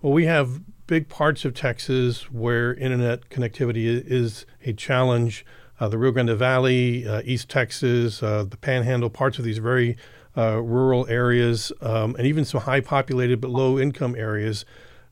Well, 0.03 0.13
we 0.13 0.27
have 0.27 0.61
big 0.87 1.09
parts 1.09 1.45
of 1.45 1.55
Texas 1.55 2.31
where 2.31 2.75
internet 2.75 3.31
connectivity 3.31 3.87
is 3.87 4.45
a 4.65 4.73
challenge. 4.73 5.47
Uh, 5.83 5.88
the 5.88 5.99
Rio 5.99 6.12
Grande 6.12 6.38
Valley, 6.38 7.05
uh, 7.09 7.23
East 7.25 7.49
Texas, 7.49 8.23
uh, 8.23 8.45
the 8.45 8.57
Panhandle, 8.57 9.11
parts 9.11 9.40
of 9.40 9.45
these 9.45 9.59
very 9.59 9.97
rural 10.37 11.09
areas, 11.09 11.73
um, 11.81 12.14
and 12.16 12.25
even 12.25 12.45
some 12.45 12.61
high 12.61 12.81
populated 12.81 13.40
but 13.40 13.51
low 13.51 13.81
income 13.81 14.14
areas. 14.14 14.64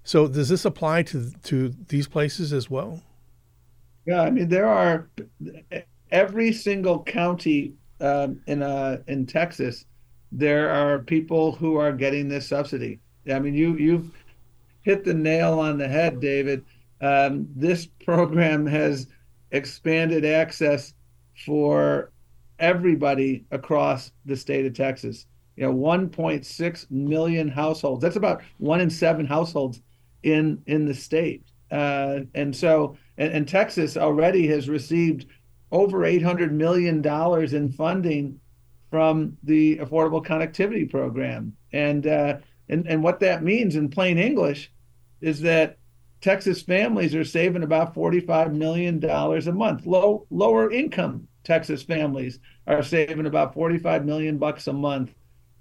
So, 0.04 0.28
does 0.28 0.48
this 0.48 0.64
apply 0.64 1.02
to 1.04 1.32
to 1.42 1.74
these 1.88 2.06
places 2.06 2.52
as 2.52 2.70
well? 2.70 3.02
Yeah, 4.06 4.22
I 4.22 4.30
mean 4.30 4.48
there 4.48 4.68
are 4.68 5.08
every 6.12 6.52
single 6.52 7.02
county 7.02 7.74
um, 8.00 8.40
in 8.46 8.62
uh, 8.62 8.98
in 9.08 9.26
Texas, 9.26 9.84
there 10.30 10.70
are 10.70 11.00
people 11.00 11.52
who 11.52 11.76
are 11.76 11.92
getting 11.92 12.28
this 12.28 12.48
subsidy. 12.48 13.00
I 13.28 13.40
mean, 13.40 13.54
you 13.54 13.76
you've 13.76 14.10
hit 14.82 15.04
the 15.04 15.14
nail 15.14 15.58
on 15.58 15.78
the 15.78 15.88
head, 15.88 16.20
David. 16.20 16.64
Um, 17.00 17.48
this 17.56 17.86
program 18.04 18.66
has 18.66 19.08
expanded 19.52 20.24
access 20.24 20.94
for 21.44 22.12
everybody 22.58 23.44
across 23.50 24.12
the 24.26 24.36
state 24.36 24.66
of 24.66 24.74
Texas. 24.74 25.26
You 25.56 25.66
know, 25.66 25.74
1.6 25.74 26.90
million 26.90 27.48
households. 27.48 28.02
That's 28.02 28.16
about 28.16 28.42
one 28.58 28.80
in 28.80 28.90
seven 28.90 29.26
households 29.26 29.80
in 30.22 30.62
in 30.66 30.86
the 30.86 30.94
state. 30.94 31.44
Uh, 31.70 32.20
and 32.34 32.54
so, 32.54 32.96
and, 33.18 33.32
and 33.32 33.48
Texas 33.48 33.96
already 33.96 34.46
has 34.48 34.68
received 34.68 35.26
over 35.72 36.00
$800 36.00 36.50
million 36.50 37.04
in 37.54 37.72
funding 37.72 38.40
from 38.90 39.36
the 39.44 39.78
Affordable 39.78 40.24
Connectivity 40.24 40.90
Program. 40.90 41.56
And, 41.72 42.06
uh, 42.06 42.38
and, 42.68 42.86
and 42.88 43.02
what 43.02 43.20
that 43.20 43.44
means 43.44 43.76
in 43.76 43.88
plain 43.88 44.18
English 44.18 44.72
is 45.20 45.40
that 45.42 45.78
Texas 46.20 46.62
families 46.62 47.14
are 47.14 47.24
saving 47.24 47.62
about 47.62 47.94
$45 47.94 48.52
million 48.52 49.02
a 49.04 49.52
month. 49.52 49.86
Low, 49.86 50.26
lower 50.30 50.70
income 50.70 51.28
Texas 51.44 51.82
families 51.82 52.38
are 52.66 52.82
saving 52.82 53.26
about 53.26 53.54
45 53.54 54.04
million 54.04 54.38
bucks 54.38 54.66
a 54.66 54.72
month 54.72 55.14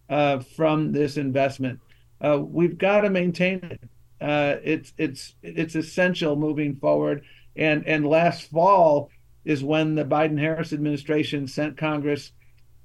uh, 0.09 0.39
from 0.39 0.91
this 0.91 1.17
investment. 1.17 1.79
Uh, 2.23 2.39
we've 2.39 2.77
got 2.77 3.01
to 3.01 3.09
maintain 3.09 3.59
it. 3.63 3.81
Uh, 4.19 4.57
it's 4.61 4.91
it's 4.97 5.35
it's 5.41 5.75
essential 5.75 6.35
moving 6.35 6.75
forward. 6.75 7.23
And 7.55 7.87
and 7.87 8.05
last 8.05 8.49
fall, 8.49 9.09
is 9.45 9.63
when 9.63 9.95
the 9.95 10.05
Biden 10.05 10.39
Harris 10.39 10.73
administration 10.73 11.47
sent 11.47 11.77
Congress 11.77 12.31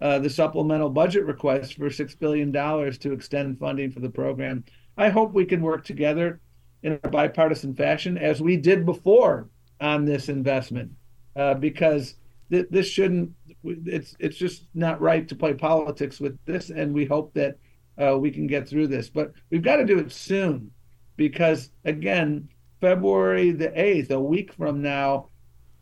uh, 0.01 0.19
the 0.19 0.31
supplemental 0.31 0.91
budget 0.91 1.25
request 1.25 1.75
for 1.75 1.89
$6 1.89 2.19
billion 2.19 2.53
to 2.53 3.13
extend 3.13 3.59
funding 3.59 3.91
for 3.91 4.01
the 4.01 4.09
program. 4.09 4.65
I 4.97 5.09
hope 5.09 5.33
we 5.33 5.45
can 5.45 5.63
work 5.63 5.85
together 5.85 6.41
in 6.85 7.01
a 7.03 7.09
bipartisan 7.09 7.75
fashion 7.75 8.17
as 8.17 8.41
we 8.41 8.57
did 8.57 8.87
before 8.87 9.49
on 9.81 10.05
this 10.05 10.29
investment 10.29 10.93
uh, 11.35 11.55
because 11.55 12.15
th- 12.51 12.69
this 12.71 12.87
shouldn't 12.87 13.33
it's 13.65 14.15
it's 14.21 14.37
just 14.37 14.69
not 14.75 15.01
right 15.01 15.27
to 15.27 15.35
play 15.35 15.53
politics 15.53 16.21
with 16.21 16.39
this 16.45 16.71
and 16.71 16.95
we 16.95 17.05
hope 17.05 17.35
that 17.35 17.59
uh, 17.99 18.17
we 18.17 18.31
can 18.31 18.47
get 18.47 18.69
through 18.69 18.87
this 18.87 19.11
but 19.11 19.33
we've 19.51 19.63
got 19.63 19.77
to 19.77 19.85
do 19.85 19.99
it 19.99 20.13
soon 20.13 20.71
because 21.17 21.71
again 21.85 22.49
february 22.81 23.51
the 23.51 23.69
8th 23.69 24.11
a 24.11 24.21
week 24.21 24.53
from 24.53 24.81
now 24.81 25.29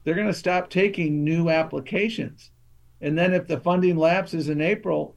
they're 0.05 0.15
going 0.15 0.27
to 0.27 0.35
stop 0.35 0.71
taking 0.71 1.25
new 1.25 1.49
applications. 1.49 2.51
And 3.01 3.17
then 3.17 3.33
if 3.35 3.47
the 3.47 3.61
funding 3.61 3.97
lapses 3.97 4.49
in 4.49 4.61
April, 4.61 5.17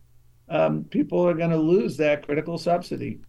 um, 0.49 0.83
people 0.85 1.27
are 1.27 1.33
going 1.33 1.49
to 1.49 1.57
lose 1.57 1.97
that 1.97 2.25
critical 2.25 2.57
subsidy. 2.57 3.19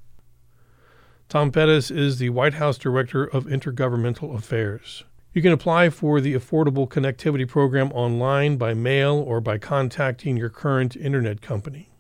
Tom 1.29 1.51
Perez 1.51 1.91
is 1.91 2.19
the 2.19 2.31
White 2.31 2.55
House 2.55 2.79
Director 2.79 3.25
of 3.25 3.47
Intergovernmental 3.47 4.37
Affairs. 4.37 5.03
You 5.33 5.43
can 5.43 5.53
apply 5.53 5.91
for 5.91 6.21
the 6.21 6.35
Affordable 6.35 6.89
Connectivity 6.89 7.49
Program 7.49 7.91
online, 7.93 8.57
by 8.57 8.75
mail, 8.75 9.17
or 9.17 9.41
by 9.41 9.59
contacting 9.59 10.37
your 10.37 10.49
current 10.49 10.95
internet 10.95 11.43
company. 11.43 11.91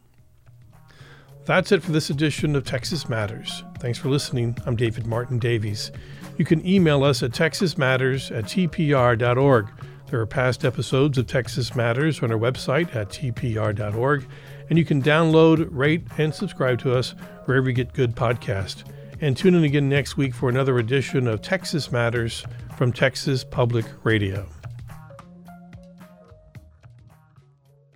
That's 1.44 1.72
it 1.72 1.82
for 1.82 1.90
this 1.90 2.08
edition 2.08 2.54
of 2.54 2.64
Texas 2.64 3.08
Matters. 3.08 3.64
Thanks 3.80 3.98
for 3.98 4.08
listening. 4.10 4.56
I'm 4.64 4.76
David 4.76 5.08
Martin 5.08 5.40
Davies. 5.40 5.90
You 6.38 6.44
can 6.44 6.64
email 6.64 7.02
us 7.02 7.24
at 7.24 7.32
texasmatters 7.32 8.30
at 8.30 8.44
tpr.org. 8.44 9.68
There 10.08 10.20
are 10.20 10.26
past 10.26 10.64
episodes 10.64 11.18
of 11.18 11.26
Texas 11.26 11.74
Matters 11.74 12.22
on 12.22 12.30
our 12.30 12.38
website 12.38 12.94
at 12.94 13.08
tpr.org, 13.08 14.26
and 14.70 14.78
you 14.78 14.84
can 14.84 15.02
download, 15.02 15.66
rate, 15.72 16.04
and 16.16 16.32
subscribe 16.32 16.78
to 16.80 16.96
us 16.96 17.16
wherever 17.46 17.68
you 17.68 17.74
get 17.74 17.92
good 17.92 18.14
podcasts. 18.14 18.84
And 19.20 19.36
tune 19.36 19.54
in 19.54 19.64
again 19.64 19.88
next 19.88 20.16
week 20.16 20.34
for 20.34 20.48
another 20.48 20.78
edition 20.78 21.26
of 21.26 21.40
Texas 21.40 21.90
Matters 21.90 22.44
from 22.76 22.92
Texas 22.92 23.44
Public 23.44 23.86
Radio. 24.04 24.46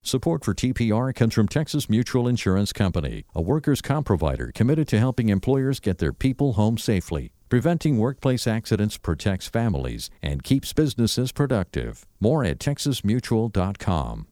Support 0.02 0.44
for 0.44 0.54
TPR 0.54 1.14
comes 1.14 1.34
from 1.34 1.46
Texas 1.46 1.88
Mutual 1.88 2.26
Insurance 2.26 2.72
Company, 2.72 3.26
a 3.32 3.40
workers' 3.40 3.80
comp 3.80 4.06
provider 4.06 4.50
committed 4.52 4.88
to 4.88 4.98
helping 4.98 5.28
employers 5.28 5.78
get 5.78 5.98
their 5.98 6.12
people 6.12 6.54
home 6.54 6.78
safely. 6.78 7.32
Preventing 7.48 7.98
workplace 7.98 8.46
accidents 8.46 8.96
protects 8.96 9.46
families 9.46 10.10
and 10.22 10.42
keeps 10.42 10.72
businesses 10.72 11.32
productive. 11.32 12.06
More 12.18 12.44
at 12.44 12.58
texasmutual.com. 12.58 14.29